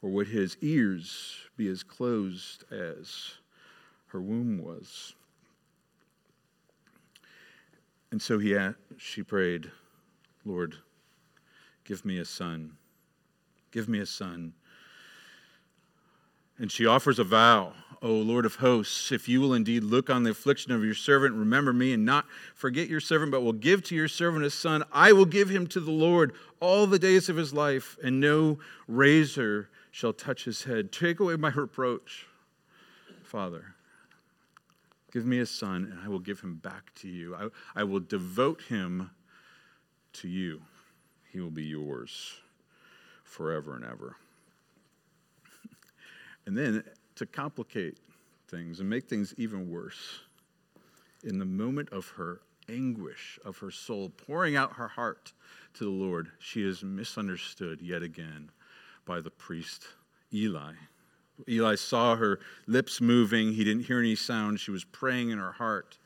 Or 0.02 0.11
would 0.11 0.28
his 0.28 0.56
ears 0.61 1.37
be 1.56 1.68
as 1.68 1.82
closed 1.82 2.64
as 2.73 3.32
her 4.08 4.20
womb 4.20 4.58
was? 4.62 5.14
And 8.11 8.23
so 8.23 8.38
he, 8.38 8.56
she 8.97 9.23
prayed, 9.23 9.70
Lord, 10.44 10.76
give 11.85 12.04
me 12.04 12.18
a 12.18 12.25
son. 12.25 12.77
Give 13.70 13.88
me 13.88 13.98
a 13.98 14.06
son. 14.06 14.54
And 16.58 16.72
she 16.72 16.87
offers 16.87 17.18
a 17.18 17.25
vow, 17.25 17.72
O 18.02 18.12
Lord 18.12 18.46
of 18.46 18.56
hosts, 18.56 19.12
if 19.12 19.28
you 19.28 19.40
will 19.40 19.54
indeed 19.54 19.84
look 19.84 20.10
on 20.10 20.22
the 20.22 20.30
affliction 20.30 20.72
of 20.72 20.84
your 20.84 20.94
servant, 20.94 21.34
remember 21.34 21.72
me, 21.72 21.92
and 21.92 22.04
not 22.04 22.26
forget 22.54 22.88
your 22.88 23.00
servant, 23.00 23.30
but 23.30 23.42
will 23.42 23.52
give 23.52 23.82
to 23.84 23.94
your 23.94 24.08
servant 24.08 24.44
a 24.44 24.50
son, 24.50 24.84
I 24.92 25.12
will 25.12 25.25
give 25.25 25.48
him 25.48 25.66
to 25.68 25.80
the 25.80 25.90
Lord 25.90 26.32
all 26.60 26.87
the 26.87 26.98
days 26.98 27.28
of 27.28 27.37
his 27.37 27.52
life, 27.52 27.96
and 28.02 28.20
no 28.20 28.58
razor 28.87 29.68
shall 29.90 30.12
touch 30.12 30.44
his 30.44 30.64
head. 30.64 30.92
Take 30.92 31.20
away 31.20 31.37
my 31.37 31.50
reproach, 31.50 32.26
Father. 33.22 33.75
Give 35.12 35.25
me 35.25 35.38
a 35.38 35.46
son, 35.46 35.88
and 35.90 36.00
I 36.04 36.08
will 36.08 36.18
give 36.18 36.40
him 36.40 36.56
back 36.56 36.94
to 36.96 37.08
you. 37.08 37.34
I, 37.34 37.48
I 37.80 37.84
will 37.84 38.00
devote 38.00 38.62
him 38.62 39.10
to 40.14 40.28
you. 40.28 40.62
He 41.32 41.40
will 41.40 41.50
be 41.50 41.64
yours 41.64 42.40
forever 43.28 43.75
and 43.75 43.85
ever. 43.85 44.16
And 46.47 46.56
then 46.56 46.82
to 47.16 47.26
complicate 47.26 47.99
things 48.49 48.80
and 48.80 48.88
make 48.88 49.06
things 49.06 49.35
even 49.37 49.70
worse, 49.70 50.20
in 51.23 51.38
the 51.38 51.44
moment 51.44 51.90
of 51.90 52.08
her 52.08 52.40
anguish 52.70 53.38
of 53.44 53.58
her 53.58 53.70
soul, 53.70 54.11
pouring 54.11 54.56
out 54.56 54.75
her 54.75 54.88
heart 54.88 55.32
to 55.75 55.85
the 55.85 55.90
Lord, 55.90 56.30
she 56.38 56.62
is 56.62 56.82
misunderstood 56.82 57.80
yet 57.82 58.02
again 58.02 58.50
by 59.04 59.20
the 59.20 59.30
priest 59.30 59.87
Eli. 60.32 60.73
Eli 61.49 61.75
saw 61.76 62.16
her 62.16 62.40
lips 62.66 63.00
moving. 63.00 63.52
He 63.52 63.64
didn't 63.64 63.85
hear 63.85 64.00
any 64.00 64.16
sound. 64.16 64.61
She 64.61 64.70
was 64.70 64.85
praying 64.85 65.30
in 65.30 65.38
her 65.38 65.52
heart, 65.52 65.99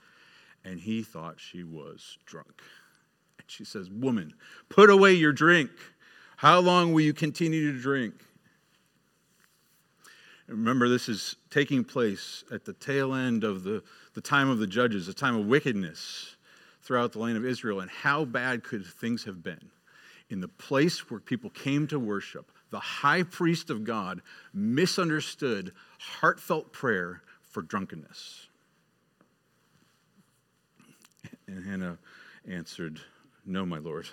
and 0.64 0.78
he 0.78 1.02
thought 1.02 1.40
she 1.40 1.64
was 1.64 2.18
drunk. 2.26 2.62
And 3.38 3.50
she 3.50 3.64
says, 3.64 3.90
Woman, 3.90 4.34
put 4.68 4.90
away 4.90 5.14
your 5.14 5.32
drink. 5.32 5.70
How 6.42 6.58
long 6.58 6.92
will 6.92 7.02
you 7.02 7.12
continue 7.12 7.72
to 7.72 7.78
drink? 7.78 8.14
Remember, 10.48 10.88
this 10.88 11.08
is 11.08 11.36
taking 11.50 11.84
place 11.84 12.42
at 12.50 12.64
the 12.64 12.72
tail 12.72 13.14
end 13.14 13.44
of 13.44 13.62
the, 13.62 13.80
the 14.14 14.20
time 14.20 14.50
of 14.50 14.58
the 14.58 14.66
judges, 14.66 15.06
the 15.06 15.14
time 15.14 15.36
of 15.36 15.46
wickedness 15.46 16.34
throughout 16.82 17.12
the 17.12 17.20
land 17.20 17.36
of 17.36 17.44
Israel. 17.44 17.78
And 17.78 17.88
how 17.88 18.24
bad 18.24 18.64
could 18.64 18.84
things 18.84 19.22
have 19.22 19.44
been? 19.44 19.70
In 20.30 20.40
the 20.40 20.48
place 20.48 21.08
where 21.08 21.20
people 21.20 21.48
came 21.50 21.86
to 21.86 22.00
worship, 22.00 22.50
the 22.70 22.80
high 22.80 23.22
priest 23.22 23.70
of 23.70 23.84
God 23.84 24.20
misunderstood 24.52 25.70
heartfelt 26.00 26.72
prayer 26.72 27.22
for 27.50 27.62
drunkenness. 27.62 28.48
And 31.46 31.64
Hannah 31.64 31.98
answered, 32.48 32.98
No, 33.46 33.64
my 33.64 33.78
Lord. 33.78 34.08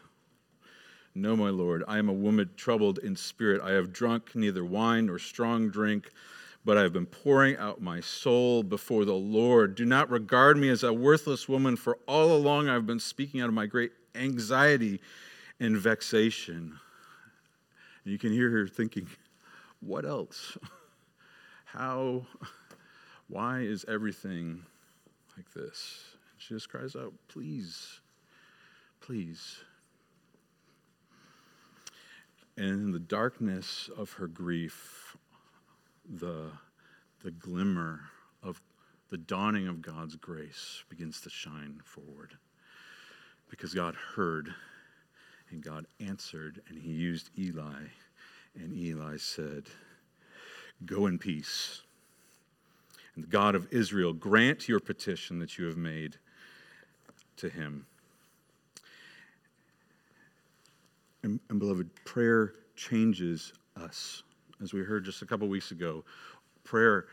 No, 1.19 1.35
my 1.35 1.49
Lord, 1.49 1.83
I 1.85 1.97
am 1.97 2.07
a 2.07 2.13
woman 2.13 2.49
troubled 2.55 2.99
in 2.99 3.17
spirit. 3.17 3.61
I 3.61 3.71
have 3.71 3.91
drunk 3.91 4.35
neither 4.35 4.63
wine 4.63 5.07
nor 5.07 5.19
strong 5.19 5.69
drink, 5.69 6.11
but 6.63 6.77
I 6.77 6.81
have 6.83 6.93
been 6.93 7.05
pouring 7.05 7.57
out 7.57 7.81
my 7.81 7.99
soul 7.99 8.63
before 8.63 9.03
the 9.03 9.15
Lord. 9.15 9.75
Do 9.75 9.83
not 9.83 10.09
regard 10.09 10.55
me 10.55 10.69
as 10.69 10.83
a 10.83 10.93
worthless 10.93 11.49
woman, 11.49 11.75
for 11.75 11.97
all 12.07 12.31
along 12.31 12.69
I've 12.69 12.87
been 12.87 13.01
speaking 13.01 13.41
out 13.41 13.49
of 13.49 13.53
my 13.53 13.65
great 13.65 13.91
anxiety 14.15 15.01
and 15.59 15.75
vexation. 15.75 16.79
And 18.05 18.13
you 18.13 18.17
can 18.17 18.31
hear 18.31 18.49
her 18.51 18.65
thinking, 18.65 19.07
What 19.81 20.05
else? 20.05 20.57
How? 21.65 22.25
Why 23.27 23.59
is 23.59 23.83
everything 23.89 24.63
like 25.35 25.51
this? 25.53 26.15
She 26.37 26.53
just 26.53 26.69
cries 26.69 26.95
out, 26.95 27.11
Please, 27.27 27.99
please 29.01 29.57
and 32.59 32.67
in 32.67 32.91
the 32.91 32.99
darkness 32.99 33.89
of 33.97 34.11
her 34.13 34.27
grief, 34.27 35.15
the, 36.19 36.51
the 37.23 37.31
glimmer 37.31 38.01
of 38.43 38.61
the 39.09 39.17
dawning 39.17 39.69
of 39.69 39.81
God's 39.81 40.17
grace 40.17 40.83
begins 40.89 41.21
to 41.21 41.29
shine 41.29 41.79
forward. 41.85 42.37
Because 43.49 43.73
God 43.73 43.95
heard 43.95 44.53
and 45.49 45.63
God 45.63 45.85
answered, 46.01 46.61
and 46.67 46.77
he 46.77 46.91
used 46.91 47.29
Eli. 47.39 47.85
And 48.55 48.73
Eli 48.73 49.15
said, 49.15 49.63
Go 50.85 51.07
in 51.07 51.17
peace. 51.17 51.83
And 53.15 53.23
the 53.23 53.29
God 53.29 53.55
of 53.55 53.71
Israel 53.71 54.11
grant 54.11 54.67
your 54.67 54.81
petition 54.81 55.39
that 55.39 55.57
you 55.57 55.65
have 55.65 55.77
made 55.77 56.17
to 57.37 57.47
him. 57.47 57.85
And, 61.23 61.39
and 61.49 61.59
beloved, 61.59 61.89
prayer 62.05 62.53
changes 62.75 63.53
us. 63.75 64.23
As 64.61 64.73
we 64.73 64.81
heard 64.81 65.05
just 65.05 65.21
a 65.21 65.25
couple 65.25 65.47
weeks 65.47 65.71
ago, 65.71 66.03
prayer 66.63 67.05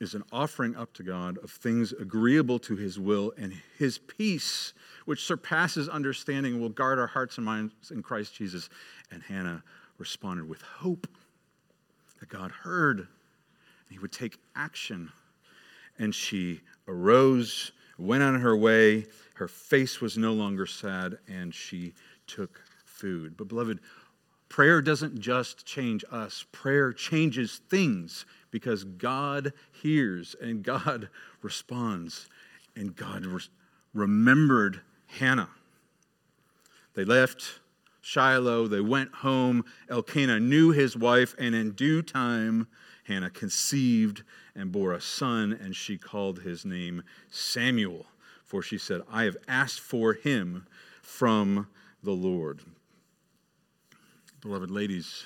is 0.00 0.14
an 0.14 0.24
offering 0.32 0.76
up 0.76 0.92
to 0.94 1.02
God 1.02 1.38
of 1.38 1.50
things 1.50 1.92
agreeable 1.92 2.58
to 2.60 2.76
his 2.76 2.98
will, 2.98 3.32
and 3.38 3.54
his 3.78 3.98
peace, 3.98 4.72
which 5.04 5.24
surpasses 5.24 5.88
understanding, 5.88 6.60
will 6.60 6.68
guard 6.68 6.98
our 6.98 7.06
hearts 7.06 7.36
and 7.38 7.44
minds 7.44 7.90
in 7.90 8.02
Christ 8.02 8.34
Jesus. 8.34 8.68
And 9.10 9.22
Hannah 9.22 9.62
responded 9.98 10.48
with 10.48 10.62
hope 10.62 11.06
that 12.20 12.28
God 12.28 12.50
heard 12.50 12.98
and 12.98 13.08
he 13.90 13.98
would 13.98 14.12
take 14.12 14.38
action. 14.56 15.10
And 15.98 16.14
she 16.14 16.60
arose, 16.88 17.72
went 17.98 18.22
on 18.22 18.40
her 18.40 18.56
way. 18.56 19.06
Her 19.34 19.48
face 19.48 20.00
was 20.00 20.18
no 20.18 20.32
longer 20.32 20.66
sad, 20.66 21.18
and 21.28 21.54
she 21.54 21.92
took 22.26 22.60
food. 22.94 23.36
But, 23.36 23.48
beloved, 23.48 23.80
Prayer 24.54 24.80
doesn't 24.80 25.18
just 25.18 25.66
change 25.66 26.04
us, 26.12 26.46
prayer 26.52 26.92
changes 26.92 27.60
things 27.68 28.24
because 28.52 28.84
God 28.84 29.52
hears 29.72 30.36
and 30.40 30.62
God 30.62 31.08
responds. 31.42 32.28
And 32.76 32.94
God 32.94 33.26
re- 33.26 33.40
remembered 33.92 34.80
Hannah. 35.08 35.48
They 36.94 37.04
left 37.04 37.58
Shiloh, 38.00 38.68
they 38.68 38.80
went 38.80 39.12
home. 39.12 39.64
Elkanah 39.88 40.38
knew 40.38 40.70
his 40.70 40.96
wife, 40.96 41.34
and 41.36 41.52
in 41.54 41.72
due 41.72 42.00
time, 42.00 42.68
Hannah 43.08 43.30
conceived 43.30 44.22
and 44.54 44.70
bore 44.70 44.92
a 44.92 45.00
son, 45.00 45.58
and 45.60 45.74
she 45.74 45.98
called 45.98 46.42
his 46.42 46.64
name 46.64 47.02
Samuel, 47.28 48.06
for 48.44 48.62
she 48.62 48.78
said, 48.78 49.00
I 49.10 49.24
have 49.24 49.36
asked 49.48 49.80
for 49.80 50.12
him 50.12 50.66
from 51.02 51.66
the 52.04 52.12
Lord. 52.12 52.60
Beloved 54.44 54.70
ladies, 54.70 55.24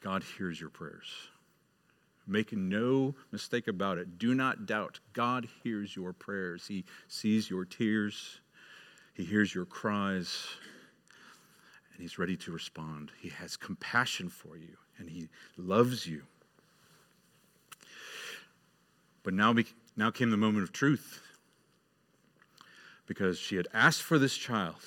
God 0.00 0.24
hears 0.36 0.60
your 0.60 0.70
prayers. 0.70 1.06
Make 2.26 2.52
no 2.52 3.14
mistake 3.30 3.68
about 3.68 3.98
it. 3.98 4.18
Do 4.18 4.34
not 4.34 4.66
doubt. 4.66 4.98
God 5.12 5.46
hears 5.62 5.94
your 5.94 6.12
prayers. 6.12 6.66
He 6.66 6.84
sees 7.06 7.48
your 7.48 7.64
tears. 7.64 8.40
He 9.14 9.22
hears 9.22 9.54
your 9.54 9.66
cries. 9.66 10.48
And 11.92 12.02
He's 12.02 12.18
ready 12.18 12.36
to 12.38 12.50
respond. 12.50 13.12
He 13.20 13.28
has 13.28 13.56
compassion 13.56 14.28
for 14.28 14.56
you 14.56 14.76
and 14.98 15.08
He 15.08 15.28
loves 15.56 16.08
you. 16.08 16.22
But 19.22 19.32
now, 19.32 19.54
now 19.96 20.10
came 20.10 20.30
the 20.30 20.36
moment 20.36 20.64
of 20.64 20.72
truth 20.72 21.22
because 23.06 23.38
she 23.38 23.54
had 23.54 23.68
asked 23.72 24.02
for 24.02 24.18
this 24.18 24.36
child 24.36 24.82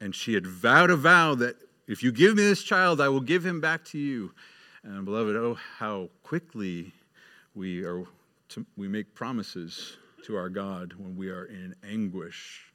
and 0.00 0.14
she 0.14 0.34
had 0.34 0.46
vowed 0.46 0.90
a 0.90 0.96
vow 0.96 1.34
that 1.36 1.56
if 1.86 2.02
you 2.02 2.12
give 2.12 2.36
me 2.36 2.42
this 2.42 2.62
child, 2.62 3.00
I 3.00 3.08
will 3.08 3.20
give 3.20 3.44
him 3.44 3.60
back 3.60 3.84
to 3.86 3.98
you. 3.98 4.32
And 4.82 5.04
beloved, 5.04 5.36
oh, 5.36 5.58
how 5.78 6.08
quickly 6.22 6.92
we, 7.54 7.84
are 7.84 8.04
to, 8.50 8.64
we 8.76 8.88
make 8.88 9.14
promises 9.14 9.96
to 10.24 10.36
our 10.36 10.48
God 10.48 10.94
when 10.94 11.16
we 11.16 11.28
are 11.28 11.44
in 11.44 11.74
anguish. 11.84 12.72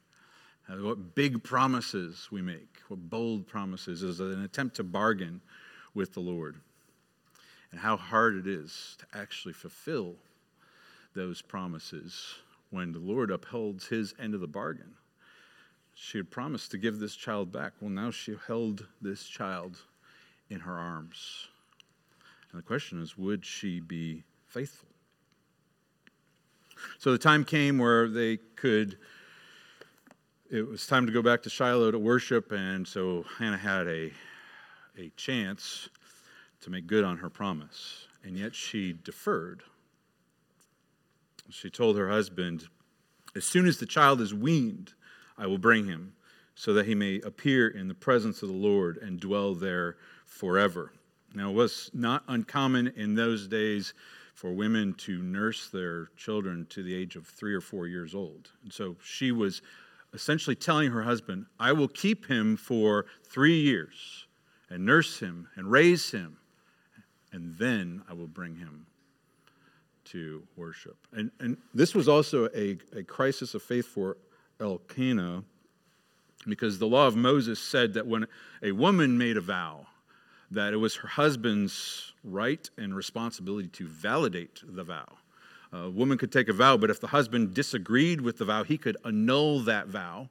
Uh, 0.68 0.76
what 0.76 1.14
big 1.14 1.42
promises 1.42 2.28
we 2.30 2.42
make, 2.42 2.80
what 2.88 3.08
bold 3.08 3.46
promises 3.46 4.02
is 4.02 4.20
an 4.20 4.42
attempt 4.42 4.76
to 4.76 4.84
bargain 4.84 5.40
with 5.94 6.12
the 6.12 6.20
Lord. 6.20 6.56
And 7.70 7.80
how 7.80 7.96
hard 7.96 8.36
it 8.36 8.46
is 8.46 8.96
to 8.98 9.18
actually 9.18 9.54
fulfill 9.54 10.14
those 11.14 11.40
promises 11.42 12.34
when 12.70 12.92
the 12.92 12.98
Lord 12.98 13.30
upholds 13.30 13.86
his 13.86 14.14
end 14.18 14.34
of 14.34 14.40
the 14.40 14.46
bargain. 14.46 14.94
She 15.98 16.18
had 16.18 16.30
promised 16.30 16.70
to 16.72 16.78
give 16.78 16.98
this 16.98 17.16
child 17.16 17.50
back. 17.50 17.72
Well, 17.80 17.90
now 17.90 18.10
she 18.10 18.36
held 18.46 18.86
this 19.00 19.24
child 19.24 19.78
in 20.50 20.60
her 20.60 20.78
arms. 20.78 21.48
And 22.52 22.58
the 22.58 22.66
question 22.66 23.00
is 23.00 23.16
would 23.16 23.46
she 23.46 23.80
be 23.80 24.22
faithful? 24.46 24.90
So 26.98 27.12
the 27.12 27.18
time 27.18 27.46
came 27.46 27.78
where 27.78 28.08
they 28.08 28.36
could, 28.36 28.98
it 30.50 30.68
was 30.68 30.86
time 30.86 31.06
to 31.06 31.12
go 31.12 31.22
back 31.22 31.42
to 31.44 31.50
Shiloh 31.50 31.90
to 31.90 31.98
worship, 31.98 32.52
and 32.52 32.86
so 32.86 33.24
Hannah 33.38 33.56
had 33.56 33.86
a, 33.86 34.12
a 34.98 35.10
chance 35.16 35.88
to 36.60 36.68
make 36.68 36.86
good 36.86 37.04
on 37.04 37.16
her 37.16 37.30
promise. 37.30 38.06
And 38.22 38.36
yet 38.36 38.54
she 38.54 38.92
deferred. 38.92 39.62
She 41.48 41.70
told 41.70 41.96
her 41.96 42.10
husband, 42.10 42.68
As 43.34 43.46
soon 43.46 43.66
as 43.66 43.78
the 43.78 43.86
child 43.86 44.20
is 44.20 44.34
weaned, 44.34 44.92
I 45.38 45.46
will 45.46 45.58
bring 45.58 45.86
him, 45.86 46.12
so 46.54 46.72
that 46.74 46.86
he 46.86 46.94
may 46.94 47.20
appear 47.20 47.68
in 47.68 47.88
the 47.88 47.94
presence 47.94 48.42
of 48.42 48.48
the 48.48 48.54
Lord 48.54 48.96
and 48.98 49.20
dwell 49.20 49.54
there 49.54 49.96
forever. 50.24 50.92
Now, 51.34 51.50
it 51.50 51.54
was 51.54 51.90
not 51.92 52.24
uncommon 52.28 52.92
in 52.96 53.14
those 53.14 53.46
days 53.46 53.92
for 54.34 54.52
women 54.52 54.94
to 54.94 55.22
nurse 55.22 55.68
their 55.68 56.06
children 56.16 56.66
to 56.70 56.82
the 56.82 56.94
age 56.94 57.16
of 57.16 57.26
three 57.26 57.54
or 57.54 57.60
four 57.60 57.86
years 57.86 58.14
old. 58.14 58.50
And 58.62 58.72
so 58.72 58.96
she 59.02 59.32
was 59.32 59.62
essentially 60.12 60.56
telling 60.56 60.90
her 60.90 61.02
husband, 61.02 61.46
I 61.60 61.72
will 61.72 61.88
keep 61.88 62.26
him 62.26 62.56
for 62.56 63.06
three 63.24 63.60
years 63.60 64.26
and 64.70 64.84
nurse 64.84 65.20
him 65.20 65.48
and 65.56 65.70
raise 65.70 66.10
him, 66.10 66.38
and 67.32 67.56
then 67.58 68.02
I 68.08 68.14
will 68.14 68.26
bring 68.26 68.56
him 68.56 68.86
to 70.06 70.42
worship. 70.56 70.96
And, 71.12 71.30
and 71.40 71.56
this 71.74 71.94
was 71.94 72.08
also 72.08 72.46
a, 72.54 72.78
a 72.96 73.02
crisis 73.02 73.54
of 73.54 73.62
faith 73.62 73.86
for 73.86 74.16
Elkanah 74.60 75.44
because 76.46 76.78
the 76.78 76.86
law 76.86 77.06
of 77.06 77.16
Moses 77.16 77.58
said 77.58 77.94
that 77.94 78.06
when 78.06 78.26
a 78.62 78.72
woman 78.72 79.18
made 79.18 79.36
a 79.36 79.40
vow, 79.40 79.86
that 80.50 80.72
it 80.72 80.76
was 80.76 80.96
her 80.96 81.08
husband's 81.08 82.12
right 82.22 82.68
and 82.78 82.94
responsibility 82.94 83.68
to 83.68 83.86
validate 83.86 84.62
the 84.64 84.84
vow. 84.84 85.06
A 85.72 85.90
woman 85.90 86.16
could 86.16 86.30
take 86.30 86.48
a 86.48 86.52
vow, 86.52 86.76
but 86.76 86.90
if 86.90 87.00
the 87.00 87.08
husband 87.08 87.52
disagreed 87.52 88.20
with 88.20 88.38
the 88.38 88.44
vow, 88.44 88.62
he 88.62 88.78
could 88.78 88.96
annul 89.04 89.60
that 89.60 89.88
vow. 89.88 90.28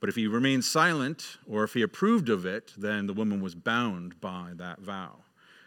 But 0.00 0.08
if 0.08 0.16
he 0.16 0.26
remained 0.26 0.64
silent 0.64 1.38
or 1.48 1.64
if 1.64 1.74
he 1.74 1.82
approved 1.82 2.28
of 2.28 2.44
it, 2.44 2.72
then 2.76 3.06
the 3.06 3.12
woman 3.12 3.40
was 3.40 3.54
bound 3.54 4.20
by 4.20 4.50
that 4.56 4.80
vow. 4.80 5.16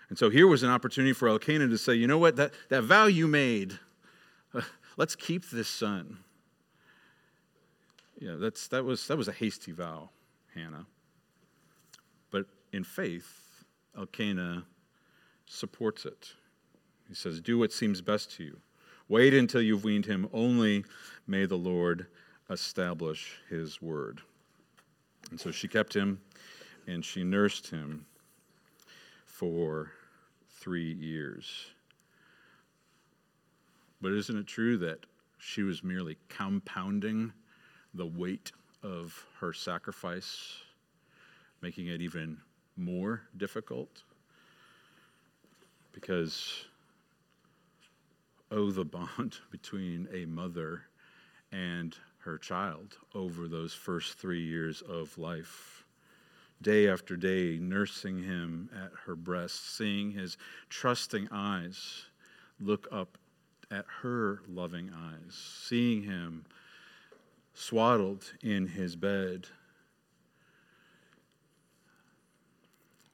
And 0.09 0.17
so 0.17 0.29
here 0.29 0.45
was 0.45 0.61
an 0.61 0.69
opportunity 0.69 1.13
for 1.13 1.27
Elkanah 1.27 1.67
to 1.67 1.77
say, 1.77 1.95
you 1.95 2.05
know 2.05 2.19
what, 2.19 2.35
that, 2.35 2.53
that 2.69 2.83
vow 2.83 3.05
you 3.05 3.27
made, 3.27 3.79
uh, 4.53 4.61
let's 4.97 5.15
keep 5.15 5.49
this 5.49 5.67
son. 5.67 6.19
Yeah, 8.19 8.35
that's, 8.35 8.67
that, 8.69 8.83
was, 8.83 9.07
that 9.07 9.17
was 9.17 9.27
a 9.27 9.33
hasty 9.33 9.71
vow, 9.71 10.09
Hannah. 10.53 10.85
But 12.31 12.45
in 12.71 12.83
faith, 12.83 13.63
Elkanah 13.97 14.65
supports 15.45 16.05
it. 16.05 16.33
He 17.07 17.13
says, 17.13 17.41
Do 17.41 17.59
what 17.59 17.71
seems 17.71 18.01
best 18.01 18.31
to 18.37 18.43
you. 18.43 18.57
Wait 19.07 19.33
until 19.33 19.61
you've 19.61 19.83
weaned 19.83 20.05
him. 20.05 20.27
Only 20.33 20.85
may 21.27 21.45
the 21.45 21.57
Lord 21.57 22.07
establish 22.49 23.39
his 23.49 23.81
word. 23.81 24.21
And 25.29 25.39
so 25.39 25.51
she 25.51 25.67
kept 25.67 25.95
him 25.95 26.19
and 26.87 27.03
she 27.03 27.23
nursed 27.23 27.69
him 27.69 28.05
for 29.25 29.91
three 30.49 30.93
years. 30.93 31.67
But 34.01 34.13
isn't 34.13 34.37
it 34.37 34.47
true 34.47 34.77
that 34.77 35.05
she 35.37 35.63
was 35.63 35.83
merely 35.83 36.17
compounding 36.29 37.33
the 37.95 38.05
weight 38.05 38.51
of 38.83 39.25
her 39.39 39.53
sacrifice, 39.53 40.57
making 41.61 41.87
it 41.87 42.01
even 42.01 42.37
more 42.77 43.21
difficult 43.37 44.03
because 45.93 46.65
oh 48.51 48.69
the 48.69 48.83
bond 48.83 49.37
between 49.51 50.07
a 50.13 50.25
mother 50.25 50.83
and 51.51 51.95
her 52.19 52.37
child 52.37 52.97
over 53.13 53.47
those 53.47 53.73
first 53.73 54.17
three 54.19 54.41
years 54.41 54.81
of 54.81 55.17
life. 55.17 55.85
Day 56.61 56.89
after 56.89 57.15
day 57.15 57.57
nursing 57.61 58.23
him 58.23 58.69
at 58.75 58.91
her 59.05 59.15
breast 59.15 59.77
seeing 59.77 60.11
his 60.11 60.37
trusting 60.69 61.29
eyes 61.31 62.05
look 62.59 62.87
up 62.91 63.17
at 63.71 63.85
her 64.01 64.41
loving 64.47 64.91
eyes 64.93 65.33
seeing 65.33 66.03
him 66.03 66.45
swaddled 67.55 68.33
in 68.43 68.67
his 68.67 68.95
bed 68.95 69.47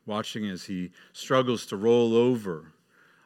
watching 0.05 0.49
as 0.49 0.65
he 0.65 0.91
struggles 1.13 1.65
to 1.67 1.77
roll 1.77 2.15
over 2.15 2.73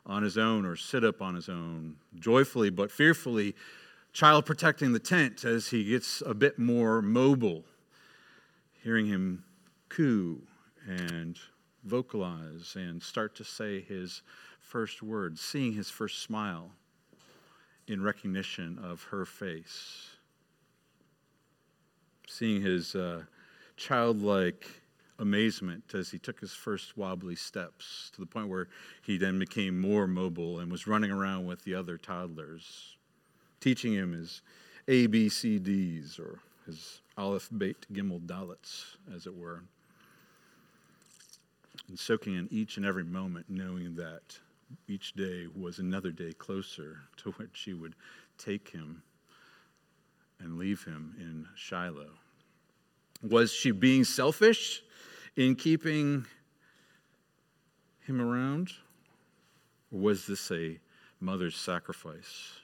on 0.06 0.22
his 0.22 0.38
own 0.38 0.66
or 0.66 0.76
sit 0.76 1.04
up 1.04 1.22
on 1.22 1.34
his 1.34 1.50
own, 1.50 1.96
joyfully 2.20 2.70
but 2.70 2.92
fearfully, 2.92 3.56
child 4.14 4.46
protecting 4.46 4.94
the 4.94 5.00
tent 5.00 5.44
as 5.44 5.70
he 5.70 5.84
gets 5.84 6.22
a 6.26 6.34
bit 6.34 6.60
more 6.60 7.02
mobile, 7.02 7.64
hearing 8.84 9.08
him 9.08 9.44
coo 9.90 10.42
and 10.88 11.40
vocalize 11.84 12.76
and 12.76 13.02
start 13.02 13.36
to 13.36 13.44
say 13.44 13.82
his 13.82 14.22
first 14.62 15.02
words, 15.02 15.42
seeing 15.42 15.74
his 15.74 15.90
first 15.90 16.22
smile 16.22 16.70
in 17.88 18.02
recognition 18.02 18.80
of 18.84 19.04
her 19.04 19.26
face, 19.26 20.15
seeing 22.36 22.62
his 22.62 22.96
uh, 22.96 23.22
childlike 23.78 24.68
amazement 25.20 25.84
as 25.94 26.12
he 26.12 26.20
took 26.20 26.40
his 26.42 26.52
first 26.52 26.98
wobbly 26.98 27.36
steps 27.36 28.12
to 28.14 28.20
the 28.20 28.28
point 28.28 28.50
where 28.50 28.68
he 29.02 29.18
then 29.18 29.40
became 29.40 29.80
more 29.80 30.06
mobile 30.06 30.60
and 30.60 30.70
was 30.70 30.86
running 30.86 31.12
around 31.12 31.46
with 31.46 31.64
the 31.64 31.74
other 31.74 31.98
toddlers, 31.98 32.98
teaching 33.62 33.94
him 33.94 34.12
his 34.12 34.42
ABCDs 34.90 36.20
or 36.20 36.40
his 36.66 37.02
Aleph, 37.18 37.48
Bet, 37.52 37.78
Gimel, 37.94 38.20
Dalets, 38.26 38.98
as 39.16 39.26
it 39.26 39.36
were. 39.36 39.64
And 41.88 41.98
soaking 41.98 42.36
in 42.36 42.50
each 42.52 42.76
and 42.76 42.86
every 42.86 43.06
moment, 43.06 43.46
knowing 43.48 43.96
that 43.96 44.38
each 44.90 45.14
day 45.14 45.48
was 45.56 45.80
another 45.80 46.12
day 46.12 46.34
closer 46.34 46.98
to 47.18 47.32
which 47.38 47.52
she 47.54 47.74
would 47.74 47.96
take 48.38 48.68
him 48.68 49.04
and 50.40 50.58
leave 50.58 50.84
him 50.84 51.16
in 51.18 51.48
Shiloh. 51.56 52.12
Was 53.22 53.52
she 53.52 53.72
being 53.72 54.04
selfish 54.04 54.84
in 55.36 55.56
keeping 55.56 56.26
him 58.02 58.22
around? 58.22 58.72
Or 59.92 60.00
was 60.00 60.28
this 60.28 60.52
a 60.52 60.80
mother's 61.20 61.56
sacrifice, 61.56 62.60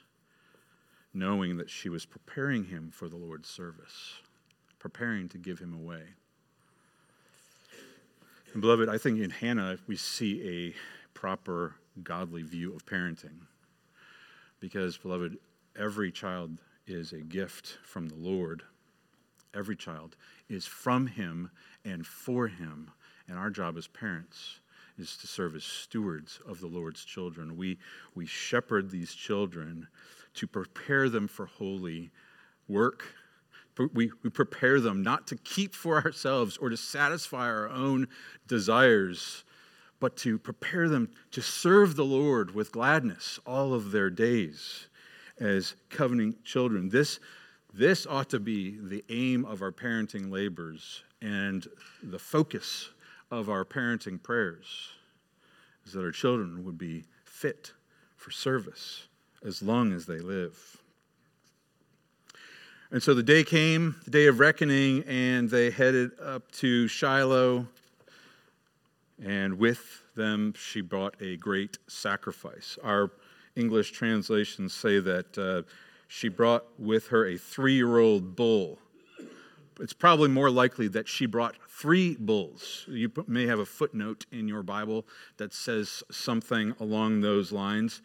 knowing 1.14 1.56
that 1.56 1.70
she 1.70 1.88
was 1.88 2.04
preparing 2.04 2.64
him 2.64 2.90
for 2.92 3.08
the 3.08 3.16
Lord's 3.16 3.48
service, 3.48 4.20
preparing 4.78 5.28
to 5.30 5.38
give 5.38 5.58
him 5.58 5.74
away? 5.74 6.02
And 8.52 8.60
beloved, 8.60 8.88
I 8.88 8.98
think 8.98 9.18
in 9.20 9.30
Hannah 9.30 9.78
we 9.86 9.96
see 9.96 10.46
a 10.46 11.18
proper 11.18 11.74
godly 12.02 12.42
view 12.42 12.74
of 12.74 12.84
parenting. 12.84 13.46
Because, 14.60 14.96
beloved, 14.96 15.38
every 15.78 16.12
child 16.12 16.58
is 16.86 17.12
a 17.12 17.18
gift 17.18 17.78
from 17.82 18.08
the 18.08 18.14
Lord. 18.14 18.62
Every 19.54 19.76
child 19.76 20.16
is 20.48 20.66
from 20.66 21.06
Him 21.06 21.50
and 21.84 22.06
for 22.06 22.48
Him. 22.48 22.90
And 23.28 23.38
our 23.38 23.50
job 23.50 23.76
as 23.76 23.86
parents 23.86 24.60
is 24.98 25.16
to 25.18 25.26
serve 25.26 25.54
as 25.54 25.64
stewards 25.64 26.40
of 26.46 26.60
the 26.60 26.66
Lord's 26.66 27.04
children. 27.04 27.56
We, 27.56 27.78
we 28.14 28.26
shepherd 28.26 28.90
these 28.90 29.14
children 29.14 29.88
to 30.34 30.46
prepare 30.46 31.08
them 31.08 31.28
for 31.28 31.46
holy 31.46 32.10
work. 32.68 33.04
We, 33.94 34.10
we 34.22 34.30
prepare 34.30 34.80
them 34.80 35.02
not 35.02 35.26
to 35.28 35.36
keep 35.36 35.74
for 35.74 36.02
ourselves 36.04 36.56
or 36.58 36.68
to 36.68 36.76
satisfy 36.76 37.46
our 37.46 37.68
own 37.68 38.08
desires, 38.46 39.44
but 39.98 40.16
to 40.18 40.38
prepare 40.38 40.88
them 40.88 41.10
to 41.30 41.40
serve 41.40 41.96
the 41.96 42.04
Lord 42.04 42.54
with 42.54 42.72
gladness 42.72 43.38
all 43.46 43.72
of 43.72 43.92
their 43.92 44.10
days 44.10 44.88
as 45.38 45.74
covenant 45.88 46.44
children. 46.44 46.90
This, 46.90 47.18
this 47.72 48.06
ought 48.06 48.28
to 48.30 48.40
be 48.40 48.76
the 48.80 49.04
aim 49.08 49.44
of 49.44 49.62
our 49.62 49.72
parenting 49.72 50.30
labors 50.30 51.02
and 51.20 51.66
the 52.02 52.18
focus 52.18 52.90
of 53.30 53.48
our 53.48 53.64
parenting 53.64 54.22
prayers 54.22 54.90
is 55.86 55.92
that 55.92 56.02
our 56.02 56.10
children 56.10 56.64
would 56.64 56.78
be 56.78 57.04
fit 57.24 57.72
for 58.16 58.30
service 58.30 59.06
as 59.44 59.62
long 59.62 59.92
as 59.92 60.06
they 60.06 60.18
live. 60.18 60.76
And 62.90 63.02
so 63.02 63.14
the 63.14 63.22
day 63.22 63.42
came, 63.42 63.96
the 64.04 64.10
day 64.10 64.26
of 64.26 64.38
reckoning, 64.38 65.02
and 65.04 65.48
they 65.48 65.70
headed 65.70 66.10
up 66.20 66.52
to 66.52 66.86
Shiloh. 66.88 67.66
And 69.24 69.58
with 69.58 70.02
them, 70.14 70.52
she 70.56 70.82
brought 70.82 71.14
a 71.20 71.38
great 71.38 71.78
sacrifice. 71.86 72.78
Our 72.84 73.10
English 73.56 73.92
translations 73.92 74.74
say 74.74 74.98
that 75.00 75.38
uh, 75.38 75.62
she 76.12 76.28
brought 76.28 76.66
with 76.78 77.08
her 77.08 77.26
a 77.26 77.38
three 77.38 77.72
year 77.72 77.96
old 77.96 78.36
bull. 78.36 78.78
It's 79.80 79.94
probably 79.94 80.28
more 80.28 80.50
likely 80.50 80.86
that 80.88 81.08
she 81.08 81.24
brought 81.24 81.56
three 81.70 82.16
bulls. 82.16 82.84
You 82.86 83.10
may 83.26 83.46
have 83.46 83.58
a 83.58 83.64
footnote 83.64 84.26
in 84.30 84.46
your 84.46 84.62
Bible 84.62 85.06
that 85.38 85.54
says 85.54 86.02
something 86.10 86.74
along 86.80 87.22
those 87.22 87.50
lines. 87.50 88.02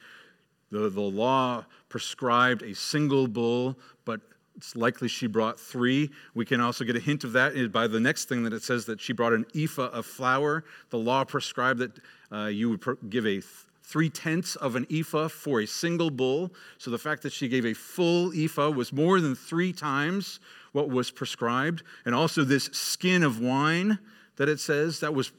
The, 0.72 0.89
the 0.89 1.02
law 1.02 1.65
prescribed 1.89 2.63
a 2.63 2.74
single 2.74 3.28
bull, 3.28 3.78
but 4.06 4.22
it's 4.56 4.74
likely 4.78 5.10
she 5.10 5.28
brought 5.28 5.60
three. 5.60 6.10
We 6.34 6.46
can 6.46 6.62
also 6.62 6.86
get 6.86 6.96
a 6.96 7.02
hint 7.02 7.26
of 7.26 7.34
that 7.34 7.74
by 7.74 7.88
the 7.88 8.00
next 8.00 8.30
thing 8.30 8.41
that 8.43 8.54
it 8.54 8.63
says 8.63 8.86
that 8.86 9.02
she 9.02 9.12
brought 9.12 9.34
an 9.34 9.46
ephah 9.54 9.89
of 9.89 10.06
flour. 10.06 10.63
The 10.91 10.98
law 10.98 11.26
prescribed 11.26 11.80
that 11.80 12.00
uh, 12.32 12.46
you 12.46 12.70
would 12.70 13.10
give 13.10 13.28
a 13.28 13.41
three 13.88 14.10
tenths 14.10 14.58
of 14.58 14.76
an 14.76 14.86
ephah 14.91 15.30
for 15.30 15.62
a 15.62 15.65
single 15.65 16.10
bull. 16.10 16.52
So 16.78 16.91
the 16.91 16.97
fact 16.97 17.23
that 17.23 17.32
she 17.32 17.47
gave 17.47 17.65
a 17.65 17.73
full 17.73 18.34
ephah 18.36 18.69
was 18.69 18.91
more 18.91 19.21
than 19.21 19.34
three 19.34 19.71
times 19.71 20.41
what 20.73 20.89
was 20.89 21.10
prescribed. 21.10 21.84
And 22.06 22.13
also, 22.13 22.43
this 22.43 22.65
skin 22.65 23.23
of 23.23 23.39
wine 23.39 23.97
that 24.36 24.50
it 24.50 24.60
says, 24.60 25.00
that 25.00 25.13
was 25.13 25.32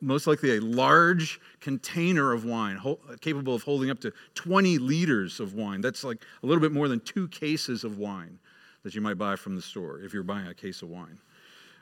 most 0.00 0.28
likely 0.28 0.58
a 0.58 0.60
large 0.60 1.40
container 1.60 2.32
of 2.32 2.44
wine 2.44 2.80
capable 3.20 3.52
of 3.52 3.64
holding 3.64 3.90
up 3.90 4.00
to 4.00 4.12
20 4.36 4.78
liters 4.78 5.40
of 5.40 5.54
wine. 5.54 5.80
That's 5.80 6.04
like 6.04 6.22
a 6.44 6.46
little 6.46 6.60
bit 6.60 6.70
more 6.70 6.86
than 6.86 7.00
two 7.00 7.26
cases 7.28 7.82
of 7.82 7.98
wine 7.98 8.38
that 8.84 8.94
you 8.94 9.00
might 9.00 9.18
buy 9.18 9.34
from 9.34 9.56
the 9.56 9.62
store 9.62 9.98
if 10.00 10.14
you're 10.14 10.22
buying 10.22 10.46
a 10.46 10.54
case 10.54 10.82
of 10.82 10.88
wine. 10.88 11.18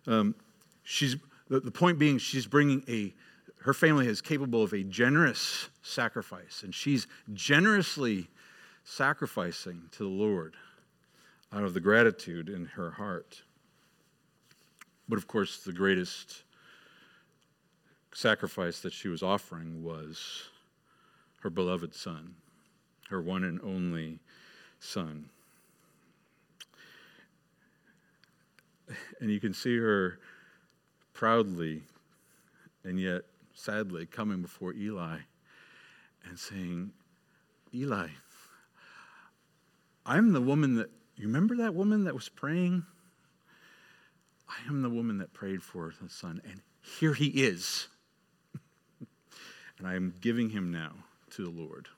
Um, 0.06 0.34
she's, 0.82 1.16
the 1.50 1.70
point 1.70 1.98
being, 1.98 2.16
she's 2.16 2.46
bringing 2.46 2.82
a 2.88 3.12
her 3.62 3.74
family 3.74 4.06
is 4.06 4.20
capable 4.20 4.62
of 4.62 4.72
a 4.72 4.82
generous 4.82 5.68
sacrifice, 5.82 6.62
and 6.62 6.74
she's 6.74 7.06
generously 7.34 8.28
sacrificing 8.84 9.82
to 9.92 10.02
the 10.02 10.08
Lord 10.08 10.54
out 11.52 11.64
of 11.64 11.74
the 11.74 11.80
gratitude 11.80 12.48
in 12.48 12.64
her 12.64 12.92
heart. 12.92 13.42
But 15.08 15.18
of 15.18 15.26
course, 15.26 15.58
the 15.58 15.72
greatest 15.72 16.44
sacrifice 18.14 18.80
that 18.80 18.92
she 18.92 19.08
was 19.08 19.22
offering 19.22 19.84
was 19.84 20.44
her 21.42 21.50
beloved 21.50 21.94
son, 21.94 22.34
her 23.10 23.20
one 23.20 23.44
and 23.44 23.60
only 23.62 24.20
son. 24.78 25.28
And 29.20 29.30
you 29.30 29.38
can 29.38 29.52
see 29.52 29.76
her 29.76 30.18
proudly 31.12 31.82
and 32.84 32.98
yet 32.98 33.22
sadly, 33.60 34.06
coming 34.06 34.40
before 34.40 34.72
Eli 34.72 35.18
and 36.24 36.38
saying, 36.38 36.92
Eli, 37.74 38.08
I'm 40.06 40.32
the 40.32 40.40
woman 40.40 40.76
that, 40.76 40.90
you 41.16 41.26
remember 41.26 41.56
that 41.56 41.74
woman 41.74 42.04
that 42.04 42.14
was 42.14 42.28
praying? 42.28 42.84
I 44.48 44.68
am 44.68 44.82
the 44.82 44.90
woman 44.90 45.18
that 45.18 45.32
prayed 45.32 45.62
for 45.62 45.92
the 46.00 46.08
son, 46.08 46.40
and 46.44 46.62
here 46.80 47.14
he 47.14 47.26
is. 47.26 47.88
and 49.78 49.86
I 49.86 49.94
am 49.94 50.14
giving 50.20 50.50
him 50.50 50.72
now 50.72 50.92
to 51.32 51.44
the 51.44 51.50
Lord. 51.50 51.88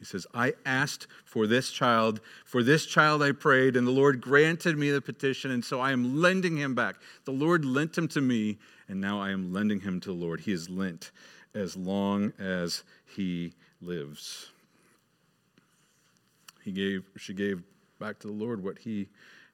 He 0.00 0.06
says, 0.06 0.26
I 0.32 0.54
asked 0.64 1.06
for 1.26 1.46
this 1.46 1.70
child. 1.70 2.20
For 2.46 2.62
this 2.62 2.86
child 2.86 3.22
I 3.22 3.32
prayed, 3.32 3.76
and 3.76 3.86
the 3.86 3.92
Lord 3.92 4.22
granted 4.22 4.78
me 4.78 4.90
the 4.90 5.02
petition, 5.02 5.50
and 5.50 5.62
so 5.62 5.78
I 5.78 5.92
am 5.92 6.22
lending 6.22 6.56
him 6.56 6.74
back. 6.74 6.96
The 7.26 7.32
Lord 7.32 7.66
lent 7.66 7.98
him 7.98 8.08
to 8.08 8.20
me, 8.22 8.56
and 8.88 8.98
now 8.98 9.20
I 9.20 9.30
am 9.30 9.52
lending 9.52 9.80
him 9.80 10.00
to 10.00 10.08
the 10.08 10.14
Lord. 10.14 10.40
He 10.40 10.52
is 10.52 10.70
lent 10.70 11.10
as 11.54 11.76
long 11.76 12.32
as 12.38 12.82
he 13.04 13.52
lives. 13.82 14.48
He 16.64 16.72
gave, 16.72 17.04
she 17.18 17.34
gave 17.34 17.62
back 17.98 18.18
to 18.20 18.26
the 18.26 18.32
Lord 18.32 18.64
what 18.64 18.78
he 18.78 19.06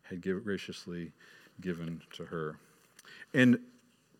had 0.05 0.21
give, 0.21 0.45
graciously 0.45 1.11
given 1.61 2.01
to 2.13 2.25
her. 2.25 2.57
And 3.35 3.59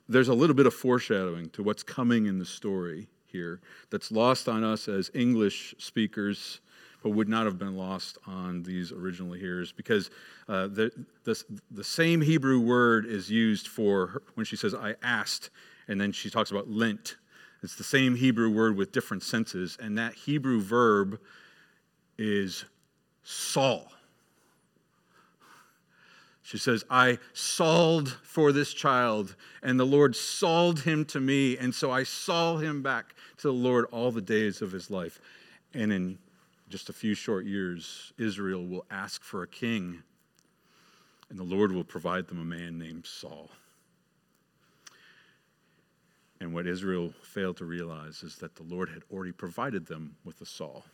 there's 0.09 0.29
a 0.29 0.35
little 0.35 0.57
bit 0.57 0.67
of 0.67 0.75
foreshadowing 0.75 1.51
to 1.51 1.63
what's 1.63 1.85
coming 1.85 2.27
in 2.27 2.41
the 2.41 2.45
story 2.45 3.07
here 3.31 3.61
that's 3.91 4.11
lost 4.11 4.49
on 4.49 4.65
us 4.65 4.89
as 4.89 5.11
English 5.15 5.75
speakers, 5.79 6.61
but 7.03 7.11
would 7.11 7.29
not 7.29 7.45
have 7.45 7.59
been 7.59 7.77
lost 7.77 8.19
on 8.27 8.63
these 8.63 8.93
original 8.93 9.33
hearers 9.33 9.73
because 9.73 10.11
uh, 10.49 10.67
the, 10.67 10.91
the, 11.25 11.43
the 11.71 11.85
same 11.85 12.21
Hebrew 12.21 12.61
word 12.61 13.07
is 13.07 13.31
used 13.31 13.69
for 13.69 14.09
her, 14.09 14.23
when 14.35 14.47
she 14.47 14.57
says, 14.57 14.75
I 14.75 14.97
asked, 15.03 15.51
and 15.89 16.01
then 16.01 16.13
she 16.13 16.31
talks 16.31 16.51
about 16.51 16.69
lent. 16.69 17.17
It's 17.63 17.77
the 17.77 17.85
same 17.85 18.15
Hebrew 18.15 18.51
word 18.51 18.77
with 18.77 18.93
different 18.93 19.23
senses, 19.23 19.77
and 19.81 19.97
that 19.99 20.15
Hebrew 20.15 20.61
verb 20.61 21.21
is 22.19 22.65
Saul. 23.23 23.91
She 26.47 26.59
says, 26.59 26.85
I 26.89 27.19
sold 27.33 28.09
for 28.23 28.53
this 28.53 28.73
child, 28.73 29.35
and 29.65 29.81
the 29.81 29.85
Lord 29.85 30.15
sold 30.15 30.79
him 30.79 31.05
to 31.07 31.19
me, 31.19 31.59
and 31.59 31.75
so 31.75 31.91
I 31.91 32.05
sold 32.05 32.63
him 32.63 32.83
back 32.83 33.17
to 33.39 33.49
the 33.49 33.53
Lord 33.53 33.87
all 33.91 34.13
the 34.13 34.21
days 34.21 34.63
of 34.63 34.71
his 34.71 34.89
life. 34.89 35.19
And 35.75 35.93
in 35.93 36.19
just 36.69 36.89
a 36.89 36.93
few 36.93 37.15
short 37.15 37.47
years, 37.47 38.13
Israel 38.17 38.65
will 38.65 38.85
ask 38.93 39.25
for 39.25 39.43
a 39.43 39.49
king, 39.49 40.05
and 41.31 41.37
the 41.37 41.43
Lord 41.43 41.73
will 41.73 41.83
provide 41.83 42.29
them 42.29 42.39
a 42.39 42.45
man 42.45 42.79
named 42.79 43.07
Saul. 43.07 43.51
And 46.39 46.55
what 46.55 46.69
Israel 46.69 47.13
failed 47.25 47.57
to 47.57 47.65
realize 47.65 48.23
is 48.23 48.37
that 48.37 48.55
the 48.55 48.63
Lord 48.63 48.89
had 48.89 49.03
already 49.13 49.33
provided 49.33 49.85
them 49.85 50.15
with 50.25 50.41
a 50.41 50.47
Saul, 50.47 50.85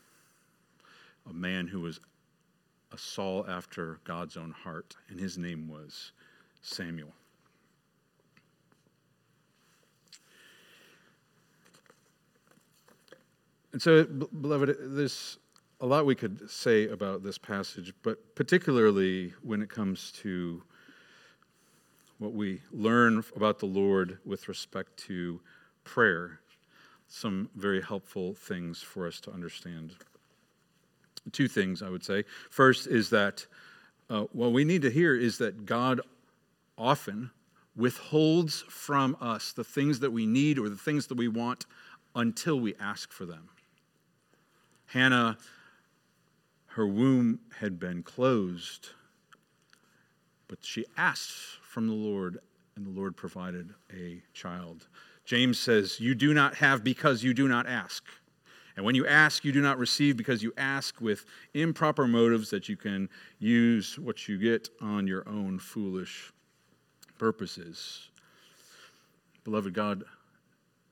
a 1.28 1.34
man 1.34 1.66
who 1.66 1.80
was 1.80 2.00
a 2.92 2.98
Saul 2.98 3.44
after 3.48 3.98
God's 4.04 4.36
own 4.36 4.50
heart, 4.50 4.96
and 5.08 5.18
his 5.18 5.38
name 5.38 5.68
was 5.68 6.12
Samuel. 6.60 7.12
And 13.72 13.80
so, 13.80 14.04
beloved, 14.04 14.76
there's 14.80 15.38
a 15.80 15.86
lot 15.86 16.04
we 16.04 16.14
could 16.14 16.48
say 16.50 16.88
about 16.88 17.22
this 17.22 17.38
passage, 17.38 17.94
but 18.02 18.34
particularly 18.34 19.32
when 19.42 19.62
it 19.62 19.70
comes 19.70 20.12
to 20.22 20.62
what 22.18 22.34
we 22.34 22.60
learn 22.70 23.24
about 23.34 23.58
the 23.58 23.66
Lord 23.66 24.18
with 24.24 24.48
respect 24.48 24.96
to 25.08 25.40
prayer, 25.84 26.40
some 27.08 27.48
very 27.56 27.80
helpful 27.80 28.34
things 28.34 28.80
for 28.80 29.06
us 29.06 29.20
to 29.20 29.32
understand 29.32 29.96
two 31.30 31.48
things 31.48 31.82
I 31.82 31.88
would 31.88 32.04
say. 32.04 32.24
First 32.50 32.86
is 32.86 33.10
that 33.10 33.46
uh, 34.10 34.24
what 34.32 34.52
we 34.52 34.64
need 34.64 34.82
to 34.82 34.90
hear 34.90 35.14
is 35.14 35.38
that 35.38 35.64
God 35.64 36.00
often 36.76 37.30
withholds 37.76 38.62
from 38.68 39.16
us 39.20 39.52
the 39.52 39.64
things 39.64 40.00
that 40.00 40.10
we 40.10 40.26
need 40.26 40.58
or 40.58 40.68
the 40.68 40.76
things 40.76 41.06
that 41.06 41.16
we 41.16 41.28
want 41.28 41.66
until 42.14 42.60
we 42.60 42.74
ask 42.78 43.12
for 43.12 43.24
them. 43.24 43.48
Hannah, 44.86 45.38
her 46.66 46.86
womb 46.86 47.40
had 47.58 47.78
been 47.78 48.02
closed, 48.02 48.90
but 50.48 50.58
she 50.62 50.84
asked 50.98 51.32
from 51.62 51.86
the 51.86 51.94
Lord, 51.94 52.38
and 52.76 52.84
the 52.84 52.90
Lord 52.90 53.16
provided 53.16 53.70
a 53.90 54.20
child. 54.34 54.86
James 55.24 55.58
says, 55.58 55.98
You 55.98 56.14
do 56.14 56.34
not 56.34 56.56
have 56.56 56.84
because 56.84 57.22
you 57.22 57.32
do 57.32 57.48
not 57.48 57.66
ask. 57.66 58.04
And 58.76 58.84
when 58.84 58.94
you 58.94 59.06
ask, 59.06 59.44
you 59.44 59.52
do 59.52 59.60
not 59.60 59.78
receive 59.78 60.16
because 60.16 60.42
you 60.42 60.52
ask 60.56 61.00
with 61.00 61.24
improper 61.54 62.06
motives 62.06 62.50
that 62.50 62.68
you 62.68 62.76
can 62.76 63.08
use 63.38 63.98
what 63.98 64.28
you 64.28 64.38
get 64.38 64.68
on 64.80 65.06
your 65.06 65.28
own 65.28 65.58
foolish 65.58 66.32
purposes. 67.18 68.08
Beloved 69.44 69.74
God, 69.74 70.04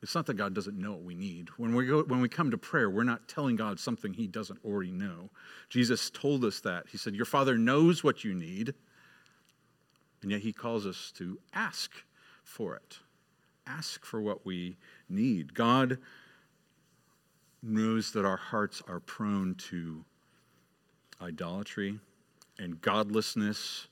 it's 0.02 0.14
not 0.14 0.26
that 0.26 0.34
God 0.34 0.54
doesn't 0.54 0.78
know 0.78 0.92
what 0.92 1.02
we 1.02 1.14
need. 1.14 1.48
When 1.56 1.74
we, 1.74 1.86
go, 1.86 2.02
when 2.04 2.20
we 2.20 2.28
come 2.28 2.50
to 2.50 2.58
prayer, 2.58 2.88
we're 2.88 3.04
not 3.04 3.28
telling 3.28 3.56
God 3.56 3.78
something 3.78 4.12
he 4.12 4.26
doesn't 4.26 4.58
already 4.64 4.92
know. 4.92 5.30
Jesus 5.68 6.10
told 6.10 6.44
us 6.44 6.60
that. 6.60 6.86
He 6.90 6.96
said, 6.96 7.14
Your 7.14 7.26
Father 7.26 7.58
knows 7.58 8.02
what 8.02 8.24
you 8.24 8.34
need, 8.34 8.74
and 10.22 10.30
yet 10.30 10.40
he 10.40 10.52
calls 10.52 10.86
us 10.86 11.12
to 11.16 11.38
ask 11.52 11.90
for 12.44 12.76
it. 12.76 12.98
Ask 13.66 14.04
for 14.04 14.20
what 14.20 14.46
we 14.46 14.76
need. 15.08 15.54
God 15.54 15.98
knows 17.62 18.12
that 18.12 18.24
our 18.24 18.36
hearts 18.36 18.82
are 18.88 19.00
prone 19.00 19.54
to 19.56 20.04
idolatry 21.20 21.98
and 22.58 22.80
godlessness 22.80 23.88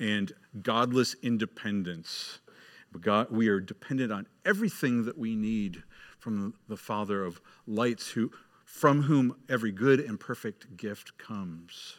and 0.00 0.32
godless 0.62 1.14
independence. 1.22 2.40
But 2.92 3.02
God, 3.02 3.30
we 3.30 3.48
are 3.48 3.60
dependent 3.60 4.12
on 4.12 4.26
everything 4.44 5.04
that 5.04 5.18
we 5.18 5.36
need 5.36 5.82
from 6.18 6.54
the 6.68 6.76
Father 6.76 7.24
of 7.24 7.40
lights, 7.66 8.10
who, 8.10 8.30
from 8.64 9.02
whom 9.02 9.36
every 9.48 9.72
good 9.72 10.00
and 10.00 10.18
perfect 10.18 10.76
gift 10.76 11.16
comes. 11.18 11.96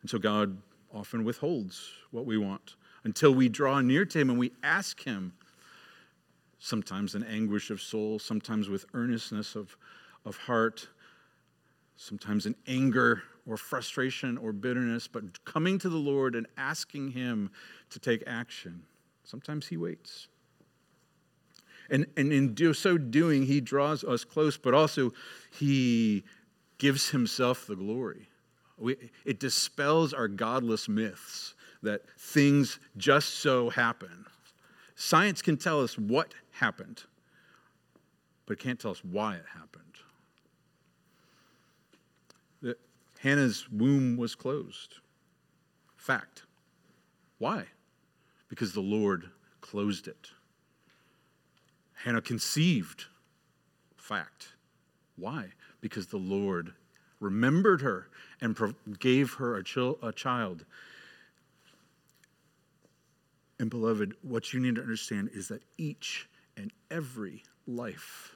And 0.00 0.10
so 0.10 0.18
God 0.18 0.56
often 0.92 1.24
withholds 1.24 1.90
what 2.10 2.26
we 2.26 2.38
want 2.38 2.76
until 3.04 3.34
we 3.34 3.48
draw 3.48 3.80
near 3.80 4.04
to 4.04 4.18
Him 4.18 4.30
and 4.30 4.38
we 4.38 4.52
ask 4.62 5.02
Him, 5.02 5.32
sometimes 6.58 7.14
in 7.14 7.24
anguish 7.24 7.70
of 7.70 7.80
soul, 7.80 8.18
sometimes 8.18 8.68
with 8.68 8.84
earnestness 8.94 9.56
of 9.56 9.76
of 10.24 10.36
heart, 10.36 10.88
sometimes 11.96 12.46
in 12.46 12.54
anger 12.66 13.22
or 13.46 13.56
frustration 13.56 14.38
or 14.38 14.52
bitterness, 14.52 15.08
but 15.08 15.44
coming 15.44 15.78
to 15.78 15.88
the 15.88 15.96
Lord 15.96 16.34
and 16.34 16.46
asking 16.56 17.10
Him 17.10 17.50
to 17.90 17.98
take 17.98 18.22
action. 18.26 18.82
Sometimes 19.24 19.66
He 19.66 19.76
waits. 19.76 20.28
And, 21.90 22.06
and 22.16 22.32
in 22.32 22.54
do, 22.54 22.72
so 22.72 22.96
doing, 22.96 23.44
He 23.44 23.60
draws 23.60 24.04
us 24.04 24.24
close, 24.24 24.56
but 24.56 24.74
also 24.74 25.12
He 25.50 26.24
gives 26.78 27.10
Himself 27.10 27.66
the 27.66 27.76
glory. 27.76 28.28
We, 28.78 28.96
it 29.24 29.38
dispels 29.38 30.12
our 30.12 30.28
godless 30.28 30.88
myths 30.88 31.54
that 31.82 32.02
things 32.18 32.78
just 32.96 33.34
so 33.34 33.70
happen. 33.70 34.24
Science 34.94 35.42
can 35.42 35.56
tell 35.56 35.80
us 35.82 35.98
what 35.98 36.32
happened, 36.52 37.02
but 38.46 38.54
it 38.54 38.60
can't 38.60 38.78
tell 38.78 38.92
us 38.92 39.04
why 39.04 39.34
it 39.34 39.44
happened. 39.52 39.82
Hannah's 43.20 43.70
womb 43.70 44.16
was 44.16 44.34
closed. 44.34 44.96
Fact. 45.96 46.42
Why? 47.38 47.66
Because 48.48 48.72
the 48.72 48.80
Lord 48.80 49.30
closed 49.60 50.08
it. 50.08 50.30
Hannah 51.92 52.20
conceived. 52.20 53.04
Fact. 53.96 54.54
Why? 55.16 55.52
Because 55.80 56.08
the 56.08 56.16
Lord 56.16 56.72
remembered 57.20 57.80
her 57.82 58.08
and 58.40 58.56
gave 58.98 59.34
her 59.34 59.56
a, 59.56 59.94
a 60.02 60.12
child. 60.12 60.64
And, 63.60 63.70
beloved, 63.70 64.14
what 64.22 64.52
you 64.52 64.58
need 64.58 64.74
to 64.74 64.82
understand 64.82 65.30
is 65.32 65.46
that 65.46 65.62
each 65.78 66.28
and 66.56 66.72
every 66.90 67.44
life, 67.68 68.34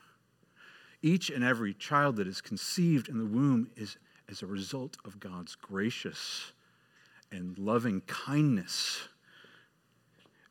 each 1.03 1.31
and 1.31 1.43
every 1.43 1.75
child 1.75 2.17
that 2.17 2.29
is 2.29 2.41
conceived 2.41 3.09
in 3.09 3.19
the 3.19 3.27
womb 3.27 3.69
is 3.77 3.97
as 4.31 4.43
a 4.43 4.47
result 4.47 4.97
of 5.05 5.21
God's 5.21 5.55
gracious 5.55 6.53
and 7.31 7.59
loving 7.59 8.01
kindness. 8.03 9.09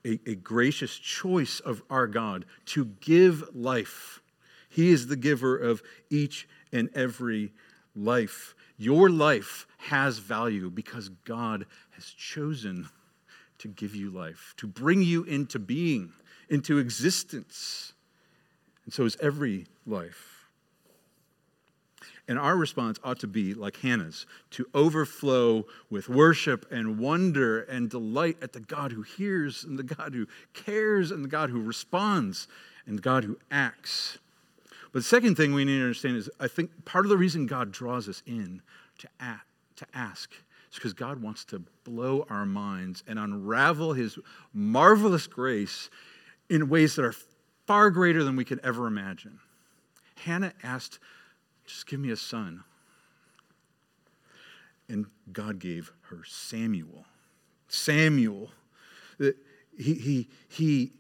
A, 0.05 0.19
a, 0.27 0.35
gracious 0.35 0.97
choice 0.97 1.59
of 1.59 1.81
our 1.89 2.05
God 2.05 2.45
to 2.67 2.85
give 2.85 3.43
life. 3.55 4.21
He 4.69 4.91
is 4.91 5.07
the 5.07 5.15
giver 5.15 5.57
of 5.57 5.81
each 6.11 6.47
and 6.71 6.89
every 6.93 7.53
life. 7.95 8.53
Your 8.77 9.09
life 9.09 9.65
has 9.77 10.19
value 10.19 10.69
because 10.69 11.09
God 11.09 11.65
has 11.91 12.05
chosen 12.05 12.87
to 13.57 13.67
give 13.67 13.95
you 13.95 14.11
life, 14.11 14.53
to 14.57 14.67
bring 14.67 15.01
you 15.01 15.23
into 15.23 15.57
being, 15.57 16.11
into 16.49 16.77
existence. 16.77 17.93
And 18.83 18.93
so 18.93 19.05
is 19.05 19.17
every 19.21 19.65
life. 19.87 20.34
And 22.27 22.39
our 22.39 22.57
response 22.57 22.99
ought 23.03 23.19
to 23.19 23.27
be 23.27 23.53
like 23.53 23.77
Hannah's 23.77 24.25
to 24.51 24.65
overflow 24.73 25.65
with 25.91 26.09
worship 26.09 26.65
and 26.71 26.97
wonder 26.97 27.61
and 27.61 27.89
delight 27.89 28.37
at 28.41 28.53
the 28.53 28.59
God 28.59 28.91
who 28.91 29.03
hears 29.03 29.63
and 29.63 29.77
the 29.77 29.83
God 29.83 30.13
who 30.13 30.25
cares 30.53 31.11
and 31.11 31.23
the 31.23 31.29
God 31.29 31.51
who 31.51 31.61
responds 31.61 32.47
and 32.87 32.97
the 32.97 33.01
God 33.01 33.25
who 33.25 33.37
acts. 33.51 34.17
But 34.91 34.99
the 34.99 35.03
second 35.03 35.35
thing 35.35 35.53
we 35.53 35.65
need 35.65 35.77
to 35.77 35.83
understand 35.83 36.17
is 36.17 36.29
I 36.39 36.47
think 36.47 36.85
part 36.85 37.05
of 37.05 37.09
the 37.09 37.17
reason 37.17 37.45
God 37.45 37.71
draws 37.71 38.09
us 38.09 38.23
in 38.25 38.61
to, 38.99 39.07
to 39.75 39.85
ask 39.93 40.31
is 40.71 40.75
because 40.75 40.93
God 40.93 41.21
wants 41.21 41.45
to 41.45 41.61
blow 41.83 42.25
our 42.29 42.45
minds 42.45 43.03
and 43.07 43.19
unravel 43.19 43.93
his 43.93 44.17
marvelous 44.53 45.27
grace 45.27 45.89
in 46.49 46.69
ways 46.69 46.95
that 46.95 47.05
are 47.05 47.15
far 47.67 47.89
greater 47.91 48.23
than 48.23 48.35
we 48.35 48.45
could 48.45 48.59
ever 48.63 48.87
imagine. 48.87 49.39
Hannah 50.23 50.53
asked 50.63 50.99
just 51.65 51.87
give 51.87 51.99
me 51.99 52.11
a 52.11 52.17
son. 52.17 52.63
And 54.87 55.07
God 55.31 55.59
gave 55.59 55.91
her 56.09 56.19
Samuel. 56.27 57.05
Samuel. 57.67 58.51
He, 59.19 59.33
he, 59.77 60.29
he, 60.47 60.91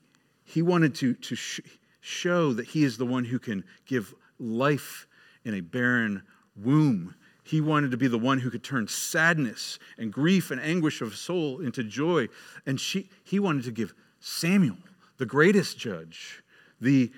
he 0.43 0.61
wanted 0.61 0.95
to, 0.95 1.13
to 1.13 1.35
sh- 1.35 1.61
show 2.01 2.53
that 2.53 2.67
he 2.67 2.83
is 2.83 2.97
the 2.97 3.05
one 3.05 3.25
who 3.25 3.39
can 3.39 3.63
give 3.85 4.13
life 4.39 5.07
in 5.43 5.53
a 5.53 5.61
barren 5.61 6.23
womb. 6.55 7.15
He 7.43 7.61
wanted 7.61 7.91
to 7.91 7.97
be 7.97 8.07
the 8.07 8.17
one 8.17 8.39
who 8.39 8.49
could 8.49 8.63
turn 8.63 8.87
sadness 8.87 9.77
and 9.99 10.11
grief 10.11 10.49
and 10.49 10.59
anguish 10.59 11.01
of 11.01 11.15
soul 11.15 11.59
into 11.59 11.83
joy. 11.83 12.27
And 12.65 12.79
she, 12.81 13.09
he 13.23 13.39
wanted 13.39 13.65
to 13.65 13.71
give 13.71 13.93
Samuel, 14.19 14.77
the 15.17 15.27
greatest 15.27 15.77
judge, 15.77 16.43
the, 16.81 17.11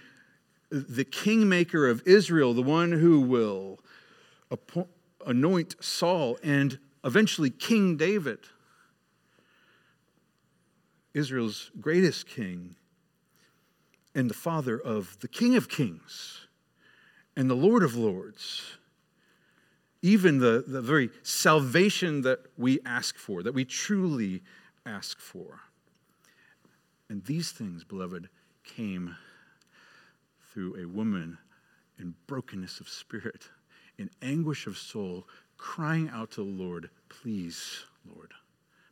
the 0.70 1.06
kingmaker 1.06 1.88
of 1.88 2.04
Israel, 2.06 2.54
the 2.54 2.62
one 2.62 2.92
who 2.92 3.22
will 3.22 3.80
anoint 5.26 5.76
Saul 5.84 6.38
and 6.44 6.80
eventually 7.04 7.50
King 7.50 7.98
David, 7.98 8.40
Israel's 11.14 11.72
greatest 11.80 12.28
king, 12.28 12.76
and 14.14 14.30
the 14.30 14.36
father 14.36 14.80
of 14.80 15.18
the 15.20 15.28
King 15.28 15.56
of 15.56 15.70
Kings 15.70 16.48
and 17.36 17.50
the 17.50 17.56
Lord 17.56 17.84
of 17.84 17.96
Lords. 17.96 18.64
Even 20.02 20.40
the, 20.40 20.64
the 20.68 20.82
very 20.82 21.10
salvation 21.24 22.22
that 22.22 22.40
we 22.58 22.80
ask 22.86 23.18
for, 23.18 23.44
that 23.44 23.54
we 23.54 23.66
truly 23.66 24.44
ask 24.86 25.20
for. 25.20 25.62
And 27.10 27.24
these 27.26 27.52
things, 27.52 27.84
beloved, 27.84 28.30
came 28.64 29.16
through 30.58 30.76
a 30.82 30.88
woman 30.88 31.38
in 32.00 32.16
brokenness 32.26 32.80
of 32.80 32.90
spirit, 32.90 33.48
in 34.00 34.10
anguish 34.24 34.66
of 34.66 34.76
soul, 34.76 35.28
crying 35.56 36.10
out 36.12 36.32
to 36.32 36.38
the 36.38 36.64
Lord, 36.64 36.90
Please, 37.10 37.84
Lord, 38.12 38.34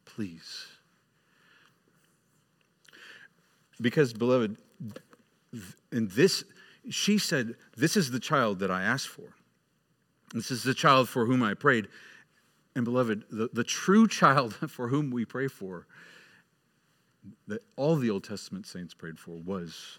please. 0.05 0.67
Because, 3.81 4.13
beloved, 4.13 4.57
in 5.91 6.07
this, 6.09 6.43
she 6.91 7.17
said, 7.17 7.55
This 7.75 7.97
is 7.97 8.11
the 8.11 8.19
child 8.19 8.59
that 8.59 8.69
I 8.69 8.83
asked 8.83 9.07
for. 9.07 9.33
This 10.35 10.51
is 10.51 10.61
the 10.61 10.75
child 10.75 11.09
for 11.09 11.25
whom 11.25 11.41
I 11.41 11.55
prayed. 11.55 11.87
And, 12.75 12.85
beloved, 12.85 13.23
the, 13.31 13.49
the 13.51 13.63
true 13.63 14.07
child 14.07 14.53
for 14.69 14.89
whom 14.89 15.09
we 15.09 15.25
pray 15.25 15.47
for, 15.47 15.87
that 17.47 17.63
all 17.75 17.95
the 17.95 18.11
Old 18.11 18.23
Testament 18.23 18.67
saints 18.67 18.93
prayed 18.93 19.17
for, 19.17 19.31
was 19.31 19.97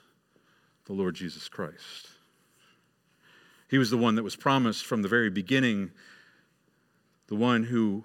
the 0.87 0.92
Lord 0.92 1.14
Jesus 1.14 1.49
Christ. 1.49 2.09
He 3.68 3.79
was 3.79 3.90
the 3.90 3.99
one 3.99 4.14
that 4.14 4.22
was 4.22 4.37
promised 4.37 4.87
from 4.87 5.03
the 5.03 5.09
very 5.09 5.31
beginning, 5.31 5.90
the 7.27 7.35
one 7.35 7.64
who 7.64 8.05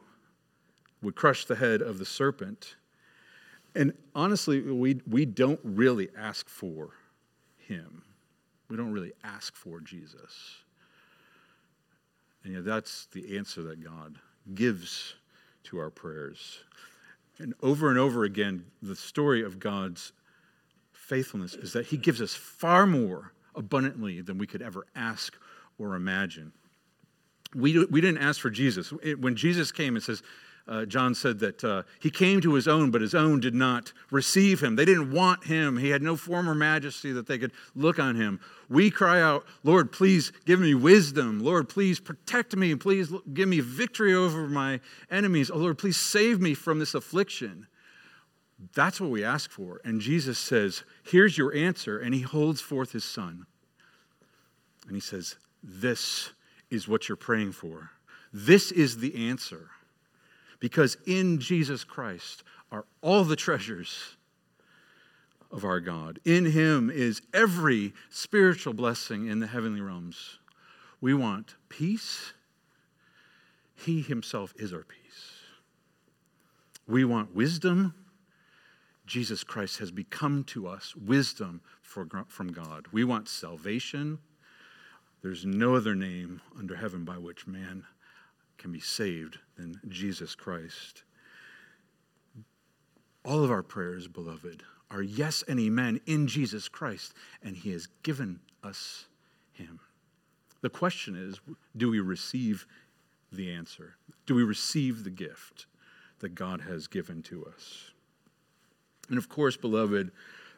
would 1.02 1.16
crush 1.16 1.46
the 1.46 1.56
head 1.56 1.82
of 1.82 2.00
the 2.00 2.06
serpent. 2.06 2.76
And 3.76 3.94
honestly, 4.16 4.62
we, 4.62 5.02
we 5.08 5.26
don't 5.26 5.60
really 5.64 6.10
ask 6.18 6.50
for 6.50 6.90
him. 7.58 8.04
We 8.70 8.78
don't 8.78 8.92
really 8.92 9.14
ask 9.24 9.56
for 9.56 9.80
Jesus. 9.80 10.58
And 12.44 12.54
yet, 12.54 12.66
that's 12.66 13.08
the 13.14 13.38
answer 13.38 13.62
that 13.64 13.84
God 13.84 14.16
gives 14.56 15.14
to 15.66 15.78
our 15.78 15.92
prayers. 15.92 16.60
And 17.38 17.54
over 17.62 17.90
and 17.90 18.00
over 18.00 18.24
again, 18.24 18.66
the 18.82 18.96
story 18.96 19.44
of 19.44 19.60
God's 19.60 20.12
faithfulness 21.12 21.56
is 21.56 21.74
that 21.74 21.88
He 21.88 21.98
gives 21.98 22.22
us 22.22 22.34
far 22.34 22.88
more 22.88 23.34
abundantly 23.54 24.22
than 24.22 24.38
we 24.38 24.48
could 24.48 24.62
ever 24.62 24.88
ask 24.96 25.36
or 25.78 25.96
imagine. 25.96 26.54
We, 27.54 27.84
we 27.86 28.00
didn't 28.00 28.20
ask 28.20 28.40
for 28.40 28.50
Jesus. 28.50 28.94
It, 29.04 29.20
when 29.20 29.36
Jesus 29.36 29.74
came, 29.74 29.98
it 29.98 30.04
says, 30.04 30.24
uh, 30.70 30.86
John 30.86 31.14
said 31.14 31.40
that 31.40 31.64
uh, 31.66 31.84
he 32.00 32.10
came 32.10 32.40
to 32.40 32.54
his 32.54 32.66
own, 32.66 32.92
but 32.92 33.02
his 33.02 33.14
own 33.14 33.42
did 33.42 33.54
not 33.54 33.92
receive 34.10 34.64
him. 34.64 34.78
They 34.78 34.86
didn't 34.86 35.12
want 35.12 35.44
him. 35.44 35.76
He 35.76 35.90
had 35.90 36.02
no 36.02 36.16
form 36.16 36.48
or 36.50 36.56
majesty 36.56 37.12
that 37.12 37.28
they 37.28 37.38
could 37.38 37.52
look 37.76 38.00
on 38.00 38.16
him. 38.16 38.40
We 38.70 38.90
cry 38.90 39.22
out, 39.22 39.46
Lord, 39.66 39.92
please 39.92 40.32
give 40.46 40.62
me 40.62 40.76
wisdom. 40.76 41.44
Lord, 41.44 41.68
please 41.68 42.00
protect 42.00 42.56
me. 42.56 42.74
Please 42.76 43.12
give 43.34 43.50
me 43.50 43.60
victory 43.60 44.14
over 44.14 44.48
my 44.48 44.80
enemies. 45.10 45.52
Oh, 45.52 45.58
Lord, 45.58 45.78
please 45.78 45.98
save 45.98 46.40
me 46.40 46.54
from 46.54 46.80
this 46.80 46.94
affliction. 46.94 47.68
That's 48.76 49.02
what 49.02 49.10
we 49.10 49.24
ask 49.24 49.50
for. 49.50 49.82
And 49.84 50.02
Jesus 50.02 50.38
says, 50.38 50.84
Here's 51.04 51.38
your 51.38 51.54
answer. 51.56 51.98
And 52.00 52.14
he 52.14 52.22
holds 52.22 52.62
forth 52.62 52.92
his 52.92 53.04
son. 53.04 53.46
And 54.86 54.96
he 54.96 55.02
says, 55.02 55.36
This 55.64 56.32
is 56.70 56.88
what 56.88 57.10
you're 57.10 57.16
praying 57.16 57.54
for. 57.54 57.92
This 58.34 58.72
is 58.72 58.98
the 58.98 59.28
answer. 59.30 59.70
Because 60.60 60.96
in 61.08 61.40
Jesus 61.40 61.84
Christ 61.84 62.44
are 62.72 62.86
all 63.02 63.24
the 63.24 63.36
treasures 63.36 64.16
of 65.52 65.66
our 65.66 65.80
God. 65.80 66.20
In 66.24 66.46
Him 66.46 66.90
is 66.90 67.22
every 67.34 67.94
spiritual 68.10 68.74
blessing 68.74 69.28
in 69.28 69.40
the 69.40 69.48
heavenly 69.48 69.82
realms. 69.82 70.40
We 71.02 71.14
want 71.14 71.56
peace. 71.68 72.34
He 73.76 74.02
Himself 74.02 74.54
is 74.58 74.72
our 74.72 74.84
peace. 74.84 75.42
We 76.88 77.04
want 77.06 77.36
wisdom. 77.36 77.94
Jesus 79.12 79.44
Christ 79.44 79.80
has 79.80 79.92
become 79.92 80.46
to 80.46 80.70
us 80.70 80.96
wisdom 80.96 81.60
from 81.82 82.54
God. 82.54 82.88
We 82.94 83.04
want 83.04 83.28
salvation. 83.28 84.20
There's 85.22 85.46
no 85.46 85.76
other 85.76 85.96
name 85.96 86.40
under 86.58 86.78
heaven 86.78 87.04
by 87.04 87.18
which 87.18 87.46
man 87.46 87.84
can 88.58 88.72
be 88.72 88.80
saved 88.80 89.38
than 89.58 89.82
Jesus 89.90 90.34
Christ. 90.34 91.04
All 93.26 93.44
of 93.44 93.52
our 93.52 93.64
prayers, 93.64 94.08
beloved, 94.08 94.64
are 94.90 95.02
yes 95.02 95.44
and 95.46 95.60
amen 95.60 96.00
in 96.06 96.26
Jesus 96.26 96.70
Christ, 96.70 97.14
and 97.44 97.58
He 97.58 97.74
has 97.74 97.90
given 98.04 98.40
us 98.64 99.08
Him. 99.52 99.82
The 100.62 100.70
question 100.70 101.18
is 101.18 101.42
do 101.76 101.92
we 101.92 102.00
receive 102.00 102.66
the 103.30 103.52
answer? 103.52 103.98
Do 104.26 104.36
we 104.36 104.44
receive 104.44 105.04
the 105.04 105.10
gift 105.10 105.66
that 106.20 106.34
God 106.34 106.62
has 106.62 106.88
given 106.88 107.22
to 107.24 107.44
us? 107.44 107.92
And 109.12 109.18
of 109.18 109.28
course, 109.28 109.58
beloved, 109.58 110.10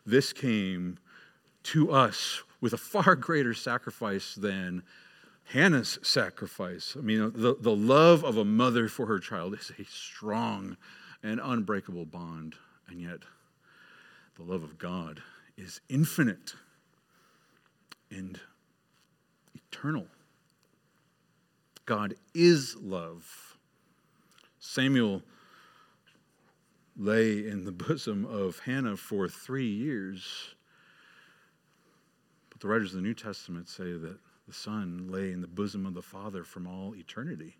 this 0.06 0.32
came 0.32 1.00
to 1.64 1.92
us 1.92 2.44
with 2.62 2.72
a 2.74 2.78
far 2.78 3.16
greater 3.16 3.56
sacrifice 3.56 4.36
than 4.36 4.84
Hannah's 5.46 5.98
sacrifice. 6.04 6.96
I 6.98 7.02
mean, 7.02 7.32
the, 7.36 7.58
the 7.60 7.76
love 7.76 8.24
of 8.24 8.38
a 8.38 8.46
mother 8.46 8.88
for 8.88 9.08
her 9.08 9.18
child 9.18 9.56
is 9.56 9.72
a 9.80 9.84
strong 9.86 10.78
and 11.24 11.42
unbreakable 11.44 12.06
bond. 12.06 12.56
And 12.88 13.02
yet, 13.02 13.22
the 14.38 14.44
love 14.44 14.62
of 14.62 14.78
God 14.78 15.24
is 15.58 15.82
infinite 15.90 16.54
and 18.12 18.40
eternal. 19.56 20.06
God 21.88 22.14
is 22.36 22.76
love. 22.76 23.58
Samuel 24.60 25.24
lay 26.98 27.48
in 27.48 27.66
the 27.66 27.72
bosom 27.88 28.26
of 28.26 28.60
Hannah 28.60 28.98
for 28.98 29.28
three 29.28 29.70
years. 29.70 30.56
But 32.50 32.60
the 32.60 32.68
writers 32.68 32.92
of 32.92 32.98
the 32.98 33.08
New 33.08 33.14
Testament 33.14 33.68
say 33.68 33.94
that 33.94 34.18
the 34.48 34.54
Son 34.54 35.08
lay 35.10 35.32
in 35.32 35.42
the 35.42 35.48
bosom 35.48 35.86
of 35.86 35.94
the 35.94 36.02
Father 36.02 36.44
from 36.44 36.68
all 36.68 36.96
eternity. 36.96 37.58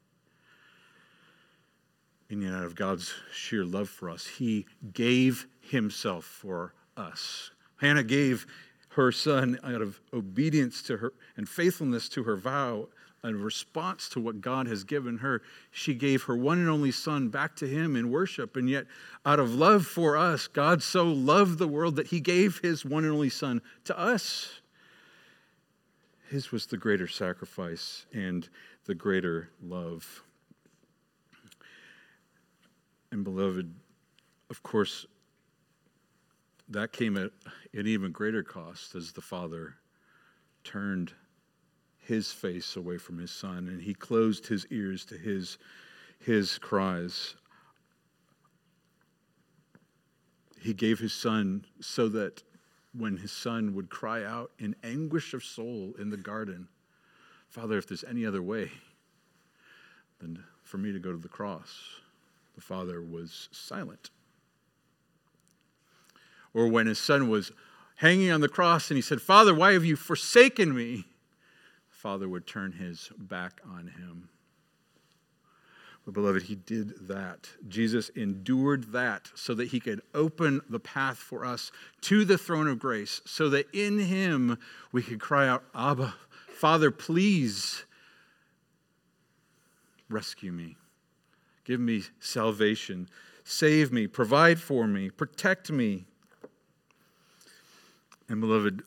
And 2.30 2.42
yet, 2.42 2.54
out 2.54 2.64
of 2.64 2.76
God's 2.76 3.14
sheer 3.34 3.64
love 3.64 3.90
for 3.90 4.10
us, 4.10 4.26
He 4.26 4.66
gave 4.94 5.48
Himself 5.62 6.26
for 6.26 6.74
us. 6.98 7.52
Hannah 7.78 8.04
gave 8.04 8.48
her 8.90 9.12
son 9.12 9.58
out 9.64 9.82
of 9.82 10.00
obedience 10.14 10.82
to 10.84 10.98
her 10.98 11.14
and 11.36 11.50
faithfulness 11.50 12.08
to 12.10 12.24
her 12.24 12.36
vow 12.36 12.88
in 13.24 13.42
response 13.42 14.10
to 14.10 14.20
what 14.20 14.42
God 14.42 14.68
has 14.68 14.84
given 14.84 15.20
her, 15.20 15.42
she 15.72 15.94
gave 15.94 16.24
her 16.24 16.36
one 16.36 16.60
and 16.60 16.70
only 16.70 16.92
son 16.92 17.30
back 17.30 17.56
to 17.58 17.68
him 17.68 17.96
in 17.96 18.12
worship. 18.12 18.58
And 18.58 18.70
yet, 18.70 18.86
out 19.26 19.40
of 19.40 19.54
love 19.54 19.86
for 19.86 20.18
us, 20.18 20.48
God 20.48 20.84
so 20.84 21.06
loved 21.06 21.58
the 21.58 21.68
world 21.68 21.96
that 21.96 22.08
he 22.08 22.20
gave 22.20 22.60
his 22.60 22.84
one 22.84 23.06
and 23.06 23.14
only 23.14 23.30
son 23.30 23.62
to 23.86 23.98
us. 23.98 24.60
His 26.30 26.52
was 26.52 26.66
the 26.66 26.78
greater 26.78 27.08
sacrifice 27.08 28.06
and 28.12 28.48
the 28.86 28.96
greater 28.96 29.50
love. 29.62 30.24
And, 33.12 33.24
beloved, 33.24 33.74
of 34.50 34.64
course, 34.64 35.06
that 36.70 36.92
came 36.92 37.16
at 37.16 37.32
an 37.74 37.88
even 37.88 38.12
greater 38.12 38.44
cost 38.44 38.96
as 38.96 39.12
the 39.12 39.22
Father 39.22 39.76
turned 40.64 41.14
his 42.06 42.32
face 42.32 42.76
away 42.76 42.98
from 42.98 43.18
his 43.18 43.32
son 43.32 43.68
and 43.68 43.82
he 43.82 43.94
closed 43.94 44.48
his 44.48 44.66
ears 44.68 45.06
to 45.06 45.18
his, 45.18 45.58
his 46.20 46.58
cries. 46.58 47.36
He 50.60 50.74
gave 50.74 51.00
his 51.00 51.14
son 51.14 51.66
so 51.82 52.10
that 52.10 52.44
when 52.98 53.18
his 53.18 53.32
son 53.32 53.74
would 53.74 53.90
cry 53.90 54.24
out 54.24 54.52
in 54.60 54.76
anguish 54.84 55.34
of 55.34 55.44
soul 55.44 55.96
in 55.98 56.10
the 56.10 56.18
garden, 56.18 56.68
Father, 57.50 57.78
if 57.78 57.88
there's 57.88 58.04
any 58.04 58.26
other 58.26 58.42
way 58.42 58.72
than 60.20 60.44
for 60.64 60.78
me 60.78 60.92
to 60.92 61.00
go 61.00 61.12
to 61.12 61.18
the 61.18 61.30
cross, 61.30 62.00
the 62.56 62.62
father 62.62 63.02
was 63.02 63.50
silent. 63.52 64.10
Or 66.54 66.68
when 66.68 66.88
his 66.88 67.00
son 67.00 67.30
was 67.30 67.52
hanging 67.96 68.32
on 68.32 68.42
the 68.42 68.50
cross 68.50 68.90
and 68.90 68.98
he 68.98 69.02
said, 69.02 69.22
Father, 69.22 69.56
why 69.56 69.74
have 69.74 69.86
you 69.86 69.96
forsaken 69.96 70.76
me? 70.76 71.06
The 72.04 72.10
father 72.10 72.28
would 72.28 72.46
turn 72.46 72.74
his 72.74 73.10
back 73.18 73.62
on 73.66 73.88
him. 73.88 74.28
But, 76.04 76.14
beloved, 76.14 76.44
he 76.44 76.56
did 76.56 77.08
that. 77.08 77.48
Jesus 77.70 78.10
endured 78.10 78.92
that 78.92 79.32
so 79.36 79.54
that 79.54 79.70
he 79.70 79.80
could 79.80 80.02
open 80.14 80.60
the 80.70 80.82
path 80.82 81.18
for 81.18 81.46
us 81.46 81.72
to 82.02 82.26
the 82.26 82.38
throne 82.38 82.68
of 82.68 82.78
grace, 82.78 83.22
so 83.24 83.48
that 83.52 83.68
in 83.72 84.00
him 84.00 84.58
we 84.92 85.02
could 85.02 85.22
cry 85.22 85.48
out, 85.48 85.64
Abba, 85.74 86.14
Father, 86.50 86.92
please 86.92 87.86
rescue 90.10 90.52
me. 90.52 90.76
Give 91.64 91.80
me 91.80 92.04
salvation. 92.20 93.08
Save 93.46 93.94
me. 93.94 94.08
Provide 94.08 94.60
for 94.60 94.88
me. 94.88 95.10
Protect 95.10 95.72
me. 95.72 96.04
And, 98.28 98.42
beloved, 98.42 98.84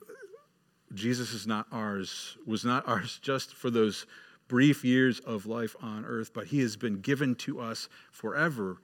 Jesus 0.94 1.32
is 1.32 1.46
not 1.46 1.66
ours, 1.72 2.36
was 2.46 2.64
not 2.64 2.86
ours 2.88 3.18
just 3.22 3.54
for 3.54 3.70
those 3.70 4.06
brief 4.48 4.84
years 4.84 5.18
of 5.20 5.46
life 5.46 5.74
on 5.82 6.04
earth, 6.04 6.32
but 6.32 6.46
he 6.46 6.60
has 6.60 6.76
been 6.76 7.00
given 7.00 7.34
to 7.34 7.60
us 7.60 7.88
forever 8.10 8.78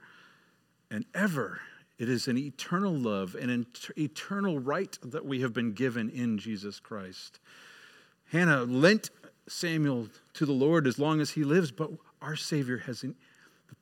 and 0.91 1.05
ever. 1.13 1.61
It 1.97 2.09
is 2.09 2.27
an 2.27 2.37
eternal 2.37 2.93
love 2.93 3.35
and 3.39 3.49
an 3.49 3.65
eternal 3.97 4.59
right 4.59 4.97
that 5.03 5.25
we 5.25 5.41
have 5.41 5.53
been 5.53 5.73
given 5.73 6.09
in 6.09 6.37
Jesus 6.37 6.79
Christ. 6.79 7.39
Hannah 8.31 8.63
lent 8.63 9.09
Samuel 9.47 10.09
to 10.33 10.45
the 10.45 10.53
Lord 10.53 10.87
as 10.87 10.99
long 10.99 11.21
as 11.21 11.31
he 11.31 11.43
lives, 11.43 11.71
but 11.71 11.91
our 12.21 12.35
Savior 12.35 12.79
has 12.79 13.01
the 13.01 13.15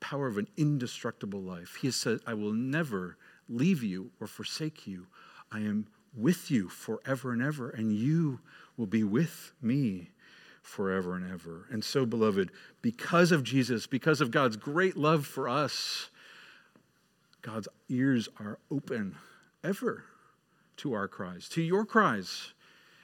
power 0.00 0.26
of 0.26 0.38
an 0.38 0.48
indestructible 0.56 1.40
life. 1.40 1.78
He 1.80 1.88
has 1.88 1.96
said, 1.96 2.20
I 2.26 2.34
will 2.34 2.52
never 2.52 3.16
leave 3.48 3.82
you 3.82 4.10
or 4.20 4.26
forsake 4.26 4.86
you. 4.86 5.06
I 5.50 5.60
am 5.60 5.86
with 6.14 6.50
you 6.50 6.68
forever 6.68 7.32
and 7.32 7.42
ever, 7.42 7.70
and 7.70 7.92
you 7.92 8.40
will 8.76 8.86
be 8.86 9.04
with 9.04 9.52
me 9.60 10.10
forever 10.62 11.14
and 11.14 11.30
ever. 11.30 11.66
And 11.70 11.82
so, 11.82 12.06
beloved, 12.06 12.50
because 12.80 13.32
of 13.32 13.42
Jesus, 13.42 13.86
because 13.86 14.20
of 14.20 14.30
God's 14.30 14.56
great 14.56 14.96
love 14.96 15.26
for 15.26 15.48
us, 15.48 16.10
God's 17.42 17.68
ears 17.88 18.28
are 18.38 18.58
open 18.70 19.16
ever 19.64 20.04
to 20.78 20.92
our 20.92 21.08
cries, 21.08 21.48
to 21.50 21.62
your 21.62 21.84
cries. 21.84 22.52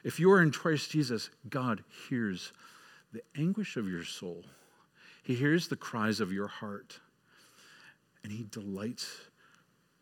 If 0.04 0.20
you 0.20 0.30
are 0.30 0.40
in 0.40 0.52
Christ 0.52 0.90
Jesus, 0.90 1.30
God 1.48 1.82
hears 2.09 2.52
the 3.12 3.22
anguish 3.36 3.76
of 3.76 3.88
your 3.88 4.04
soul. 4.04 4.44
He 5.22 5.34
hears 5.34 5.68
the 5.68 5.76
cries 5.76 6.20
of 6.20 6.32
your 6.32 6.46
heart. 6.46 7.00
And 8.22 8.32
he 8.32 8.46
delights 8.50 9.20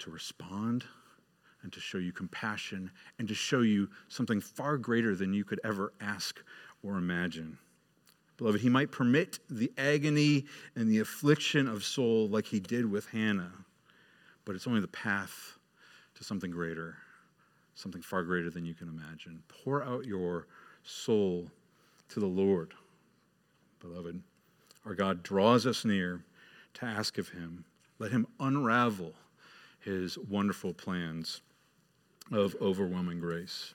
to 0.00 0.10
respond 0.10 0.84
and 1.66 1.72
to 1.72 1.80
show 1.80 1.98
you 1.98 2.12
compassion 2.12 2.88
and 3.18 3.26
to 3.26 3.34
show 3.34 3.58
you 3.62 3.88
something 4.06 4.40
far 4.40 4.78
greater 4.78 5.16
than 5.16 5.34
you 5.34 5.42
could 5.42 5.58
ever 5.64 5.92
ask 6.00 6.40
or 6.84 6.96
imagine. 6.96 7.58
Beloved, 8.36 8.60
he 8.60 8.68
might 8.68 8.92
permit 8.92 9.40
the 9.50 9.72
agony 9.76 10.44
and 10.76 10.88
the 10.88 11.00
affliction 11.00 11.66
of 11.66 11.82
soul 11.82 12.28
like 12.28 12.46
he 12.46 12.60
did 12.60 12.88
with 12.88 13.08
Hannah, 13.08 13.50
but 14.44 14.54
it's 14.54 14.68
only 14.68 14.80
the 14.80 14.86
path 14.86 15.58
to 16.14 16.22
something 16.22 16.52
greater, 16.52 16.98
something 17.74 18.00
far 18.00 18.22
greater 18.22 18.48
than 18.48 18.64
you 18.64 18.74
can 18.74 18.86
imagine. 18.86 19.42
Pour 19.48 19.82
out 19.82 20.04
your 20.04 20.46
soul 20.84 21.50
to 22.10 22.20
the 22.20 22.26
Lord, 22.26 22.74
beloved. 23.80 24.22
Our 24.84 24.94
God 24.94 25.24
draws 25.24 25.66
us 25.66 25.84
near 25.84 26.22
to 26.74 26.84
ask 26.84 27.18
of 27.18 27.30
him. 27.30 27.64
Let 27.98 28.12
him 28.12 28.28
unravel 28.38 29.14
his 29.80 30.16
wonderful 30.16 30.72
plans 30.72 31.40
of 32.32 32.56
overwhelming 32.60 33.20
grace. 33.20 33.74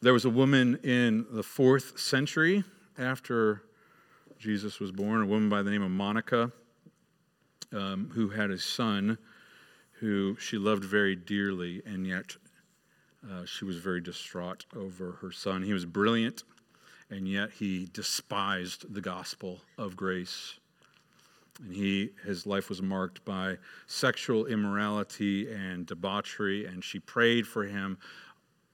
There 0.00 0.12
was 0.12 0.24
a 0.24 0.30
woman 0.30 0.76
in 0.82 1.26
the 1.30 1.42
fourth 1.42 1.98
century 1.98 2.64
after 2.98 3.62
Jesus 4.38 4.80
was 4.80 4.92
born, 4.92 5.22
a 5.22 5.26
woman 5.26 5.48
by 5.50 5.62
the 5.62 5.70
name 5.70 5.82
of 5.82 5.90
Monica, 5.90 6.52
um, 7.72 8.10
who 8.14 8.30
had 8.30 8.50
a 8.50 8.58
son 8.58 9.18
who 10.00 10.36
she 10.40 10.56
loved 10.56 10.82
very 10.82 11.14
dearly, 11.14 11.82
and 11.84 12.06
yet 12.06 12.36
uh, 13.30 13.44
she 13.44 13.66
was 13.66 13.76
very 13.76 14.00
distraught 14.00 14.64
over 14.74 15.18
her 15.20 15.30
son. 15.30 15.62
He 15.62 15.74
was 15.74 15.84
brilliant, 15.84 16.44
and 17.10 17.28
yet 17.28 17.50
he 17.50 17.88
despised 17.92 18.94
the 18.94 19.02
gospel 19.02 19.60
of 19.76 19.96
grace. 19.96 20.58
And 21.62 21.74
he, 21.74 22.10
his 22.24 22.46
life 22.46 22.68
was 22.68 22.80
marked 22.80 23.24
by 23.24 23.58
sexual 23.86 24.46
immorality 24.46 25.52
and 25.52 25.86
debauchery, 25.86 26.64
and 26.64 26.82
she 26.82 26.98
prayed 26.98 27.46
for 27.46 27.64
him 27.64 27.98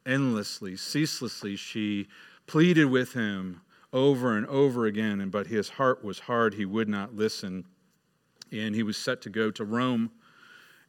endlessly, 0.04 0.76
ceaselessly. 0.76 1.56
She 1.56 2.08
pleaded 2.46 2.86
with 2.86 3.12
him 3.12 3.62
over 3.92 4.36
and 4.36 4.46
over 4.46 4.86
again, 4.86 5.20
and 5.20 5.32
but 5.32 5.48
his 5.48 5.70
heart 5.70 6.04
was 6.04 6.20
hard. 6.20 6.54
He 6.54 6.64
would 6.64 6.88
not 6.88 7.14
listen. 7.14 7.64
And 8.52 8.74
he 8.74 8.82
was 8.84 8.96
set 8.96 9.20
to 9.22 9.30
go 9.30 9.50
to 9.50 9.64
Rome. 9.64 10.12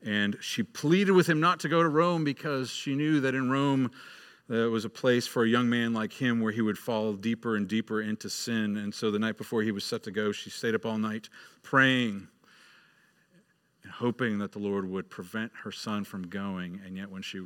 And 0.03 0.37
she 0.39 0.61
pleaded 0.61 1.13
with 1.13 1.27
him 1.27 1.39
not 1.39 1.59
to 1.61 1.69
go 1.69 1.81
to 1.81 1.89
Rome 1.89 2.23
because 2.23 2.69
she 2.69 2.95
knew 2.95 3.19
that 3.21 3.33
in 3.33 3.49
Rome 3.49 3.89
there 4.47 4.69
was 4.69 4.85
a 4.85 4.89
place 4.89 5.27
for 5.27 5.43
a 5.43 5.47
young 5.47 5.69
man 5.69 5.93
like 5.93 6.13
him 6.13 6.39
where 6.39 6.53
he 6.53 6.61
would 6.61 6.77
fall 6.77 7.13
deeper 7.13 7.57
and 7.57 7.67
deeper 7.67 8.01
into 8.01 8.29
sin. 8.29 8.77
And 8.77 8.93
so 8.93 9.11
the 9.11 9.19
night 9.19 9.37
before 9.37 9.61
he 9.61 9.71
was 9.71 9.83
set 9.83 10.03
to 10.03 10.11
go, 10.11 10.31
she 10.31 10.49
stayed 10.49 10.73
up 10.73 10.85
all 10.85 10.97
night 10.97 11.29
praying 11.63 12.27
and 13.83 13.91
hoping 13.91 14.37
that 14.39 14.53
the 14.53 14.59
Lord 14.59 14.89
would 14.89 15.09
prevent 15.09 15.51
her 15.63 15.71
son 15.71 16.05
from 16.05 16.27
going. 16.27 16.79
And 16.85 16.95
yet, 16.95 17.09
when 17.09 17.21
she 17.21 17.41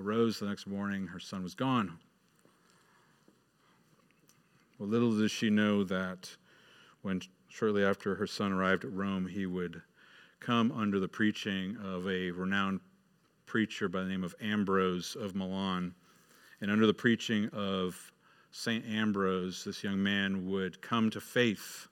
arose 0.00 0.38
the 0.38 0.46
next 0.46 0.66
morning, 0.66 1.06
her 1.08 1.20
son 1.20 1.42
was 1.42 1.54
gone. 1.54 1.98
Well, 4.78 4.88
little 4.88 5.12
does 5.18 5.30
she 5.30 5.50
know 5.50 5.84
that 5.84 6.34
when 7.02 7.20
shortly 7.48 7.84
after 7.84 8.14
her 8.14 8.26
son 8.26 8.52
arrived 8.52 8.84
at 8.84 8.92
Rome, 8.92 9.26
he 9.26 9.44
would 9.44 9.82
come 10.40 10.72
under 10.72 11.00
the 11.00 11.08
preaching 11.08 11.76
of 11.84 12.06
a 12.08 12.30
renowned 12.30 12.80
preacher 13.44 13.88
by 13.88 14.02
the 14.02 14.08
name 14.08 14.24
of 14.24 14.34
Ambrose 14.40 15.16
of 15.16 15.34
Milan. 15.34 15.94
And 16.60 16.70
under 16.70 16.86
the 16.86 16.94
preaching 16.94 17.48
of 17.52 18.12
St. 18.50 18.84
Ambrose, 18.86 19.64
this 19.64 19.84
young 19.84 20.02
man 20.02 20.48
would 20.50 20.80
come 20.80 21.10
to 21.10 21.20
faith 21.20 21.88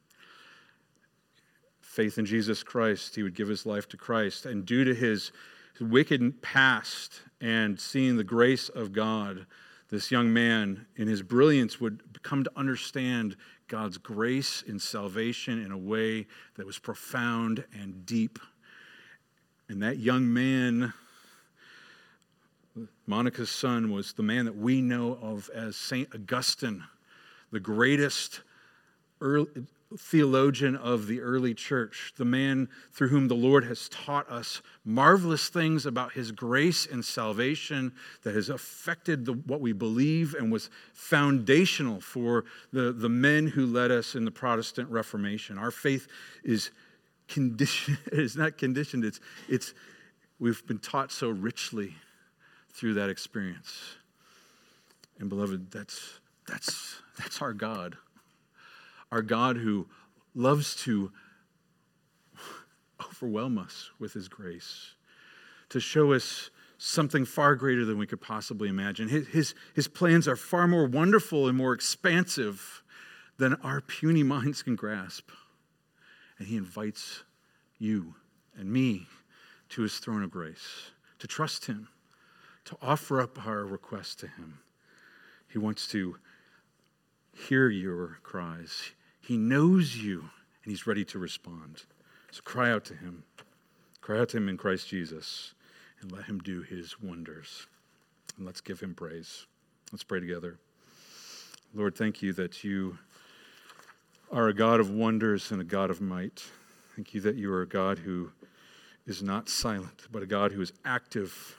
faith 1.97 2.19
in 2.19 2.27
Jesus 2.27 2.62
Christ. 2.62 3.17
He 3.17 3.23
would 3.23 3.35
give 3.35 3.49
his 3.49 3.64
life 3.64 3.89
to 3.89 3.97
Christ. 3.97 4.45
And 4.45 4.67
due 4.67 4.85
to 4.85 4.95
his 4.95 5.33
wicked 5.81 6.43
past 6.43 7.23
and 7.41 7.81
seeing 7.81 8.19
the 8.19 8.25
grace 8.25 8.69
of 8.69 8.93
God, 8.93 9.47
this 9.89 10.11
young 10.11 10.31
man, 10.31 10.85
in 10.97 11.09
his 11.09 11.23
brilliance, 11.23 11.81
would 11.81 12.03
come 12.23 12.45
to 12.45 12.51
understand 12.55 13.35
God's 13.69 13.97
grace 13.97 14.62
in 14.67 14.79
salvation 14.79 15.64
in 15.64 15.73
a 15.73 15.79
way 15.79 16.27
that 16.57 16.67
was 16.67 16.79
profound 16.79 17.64
and 17.73 18.05
deep. 18.05 18.39
And 19.71 19.83
that 19.83 19.99
young 19.99 20.31
man, 20.31 20.93
Monica's 23.07 23.50
son, 23.50 23.90
was 23.90 24.12
the 24.12 24.22
man 24.22 24.44
that 24.46 24.57
we 24.57 24.80
know 24.82 25.18
of 25.22 25.48
as 25.54 25.76
St. 25.76 26.09
Augustine, 26.14 26.82
the 27.52 27.61
greatest 27.61 28.40
early, 29.20 29.48
theologian 29.96 30.76
of 30.76 31.07
the 31.07 31.20
early 31.20 31.54
church, 31.54 32.12
the 32.16 32.24
man 32.24 32.68
through 32.92 33.09
whom 33.09 33.28
the 33.28 33.34
Lord 33.34 33.64
has 33.64 33.88
taught 33.88 34.28
us 34.30 34.61
marvelous 34.84 35.48
things 35.48 35.86
about 35.86 36.12
his 36.12 36.32
grace 36.32 36.86
and 36.86 37.04
salvation 37.04 37.92
that 38.22 38.34
has 38.34 38.48
affected 38.48 39.24
the, 39.24 39.32
what 39.32 39.61
we 39.61 39.72
believe 39.72 40.34
and 40.34 40.50
was 40.50 40.70
foundational 40.92 42.00
for 42.00 42.44
the, 42.72 42.92
the 42.92 43.09
men 43.09 43.46
who 43.46 43.66
led 43.66 43.90
us 43.90 44.14
in 44.14 44.24
the 44.24 44.30
Protestant 44.30 44.90
Reformation. 44.90 45.57
Our 45.57 45.70
faith 45.70 46.09
is 46.42 46.70
conditioned, 47.28 47.98
is 48.12 48.36
not 48.36 48.59
conditioned, 48.59 49.04
it's, 49.04 49.20
it's, 49.48 49.72
we've 50.40 50.66
been 50.66 50.78
taught 50.78 51.12
so 51.12 51.28
richly 51.30 51.94
through 52.77 52.95
that 52.95 53.11
experience. 53.11 53.97
And 55.18 55.29
beloved, 55.29 55.70
that's, 55.70 56.20
that's, 56.47 56.97
that's 57.18 57.43
our 57.43 57.53
God 57.53 57.97
our 59.12 59.22
God 59.22 59.57
who 59.57 59.87
loves 60.35 60.77
to 60.83 61.11
overwhelm 63.03 63.59
us 63.59 63.91
with 63.99 64.12
his 64.12 64.29
grace, 64.29 64.95
to 65.70 65.81
show 65.81 66.12
us 66.12 66.51
something 66.79 67.24
far 67.24 67.55
greater 67.55 67.85
than 67.85 67.99
we 67.99 68.07
could 68.07 68.20
possibly 68.20 68.68
imagine. 68.68 69.09
His, 69.09 69.27
his, 69.29 69.55
his, 69.74 69.89
plans 69.89 70.29
are 70.29 70.37
far 70.37 70.68
more 70.68 70.87
wonderful 70.87 71.49
and 71.49 71.57
more 71.57 71.72
expansive 71.72 72.83
than 73.39 73.55
our 73.62 73.81
puny 73.81 74.22
minds 74.35 74.62
can 74.62 74.77
grasp. 74.77 75.31
And 76.39 76.47
he 76.47 76.57
invites 76.57 77.22
you 77.79 78.14
and 78.59 78.70
me 78.70 79.07
to 79.70 79.83
his 79.83 79.99
throne 79.99 80.22
of 80.22 80.31
grace, 80.31 80.91
to 81.18 81.27
trust 81.27 81.64
him, 81.64 81.89
to 82.67 82.77
offer 82.83 83.21
up 83.21 83.47
our 83.47 83.64
request 83.64 84.21
to 84.21 84.27
him. 84.27 84.59
He 85.49 85.59
wants 85.59 85.87
to 85.89 86.17
hear 87.33 87.69
your 87.69 88.19
cries. 88.23 88.91
He 89.21 89.37
knows 89.37 89.97
you 89.97 90.21
and 90.21 90.71
he's 90.73 90.87
ready 90.87 91.05
to 91.07 91.19
respond. 91.19 91.85
So 92.31 92.43
cry 92.43 92.71
out 92.71 92.85
to 92.87 92.95
him. 92.95 93.23
Cry 94.01 94.21
out 94.21 94.31
to 94.31 94.37
him 94.37 94.49
in 94.49 94.57
Christ 94.57 94.89
Jesus 94.89 95.55
and 96.01 96.12
let 96.12 96.25
him 96.25 96.41
do 96.41 96.62
his 96.62 97.01
wonders. 97.01 97.67
And 98.37 98.45
let's 98.45 98.61
give 98.61 98.81
him 98.81 98.95
praise. 98.95 99.47
Let's 99.93 100.05
pray 100.05 100.21
together. 100.21 100.59
Lord, 101.75 101.97
thank 101.97 102.21
you 102.23 102.33
that 102.35 102.64
you 102.64 102.99
are 104.33 104.49
a 104.49 104.55
God 104.55 104.81
of 104.81 104.91
wonders 104.91 105.53
and 105.53 105.61
a 105.61 105.64
God 105.64 105.91
of 105.91 106.01
might. 106.01 106.43
Thank 106.97 107.14
you 107.14 107.21
that 107.23 107.37
you 107.37 107.53
are 107.53 107.62
a 107.62 107.69
God 107.69 107.99
who 107.99 108.33
is 109.07 109.23
not 109.23 109.49
silent, 109.49 110.09
but 110.11 110.23
a 110.23 110.27
God 110.27 110.53
who 110.53 110.61
is 110.61 110.73
active 110.85 111.57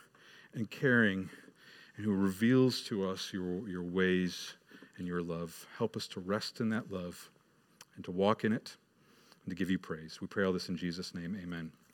and 0.58 0.70
caring 0.72 1.30
and 1.95 2.05
who 2.05 2.14
reveals 2.14 2.82
to 2.82 3.08
us 3.08 3.32
your, 3.32 3.68
your 3.70 3.84
ways 3.84 4.53
and 4.97 5.08
your 5.08 5.22
love. 5.22 5.68
Help 5.78 5.95
us 5.95 6.08
to 6.08 6.20
rest 6.20 6.60
in 6.60 6.70
that 6.70 6.91
love 6.91 7.30
and 7.95 8.03
to 8.05 8.12
walk 8.12 8.43
in 8.43 8.51
it 8.51 8.76
and 9.45 9.51
to 9.51 9.55
give 9.55 9.70
you 9.70 9.78
praise. 9.78 10.20
We 10.20 10.28
pray 10.28 10.43
all 10.43 10.53
this 10.53 10.68
in 10.70 10.76
Jesus' 10.76 11.14
name. 11.14 11.38
Amen. 11.41 11.72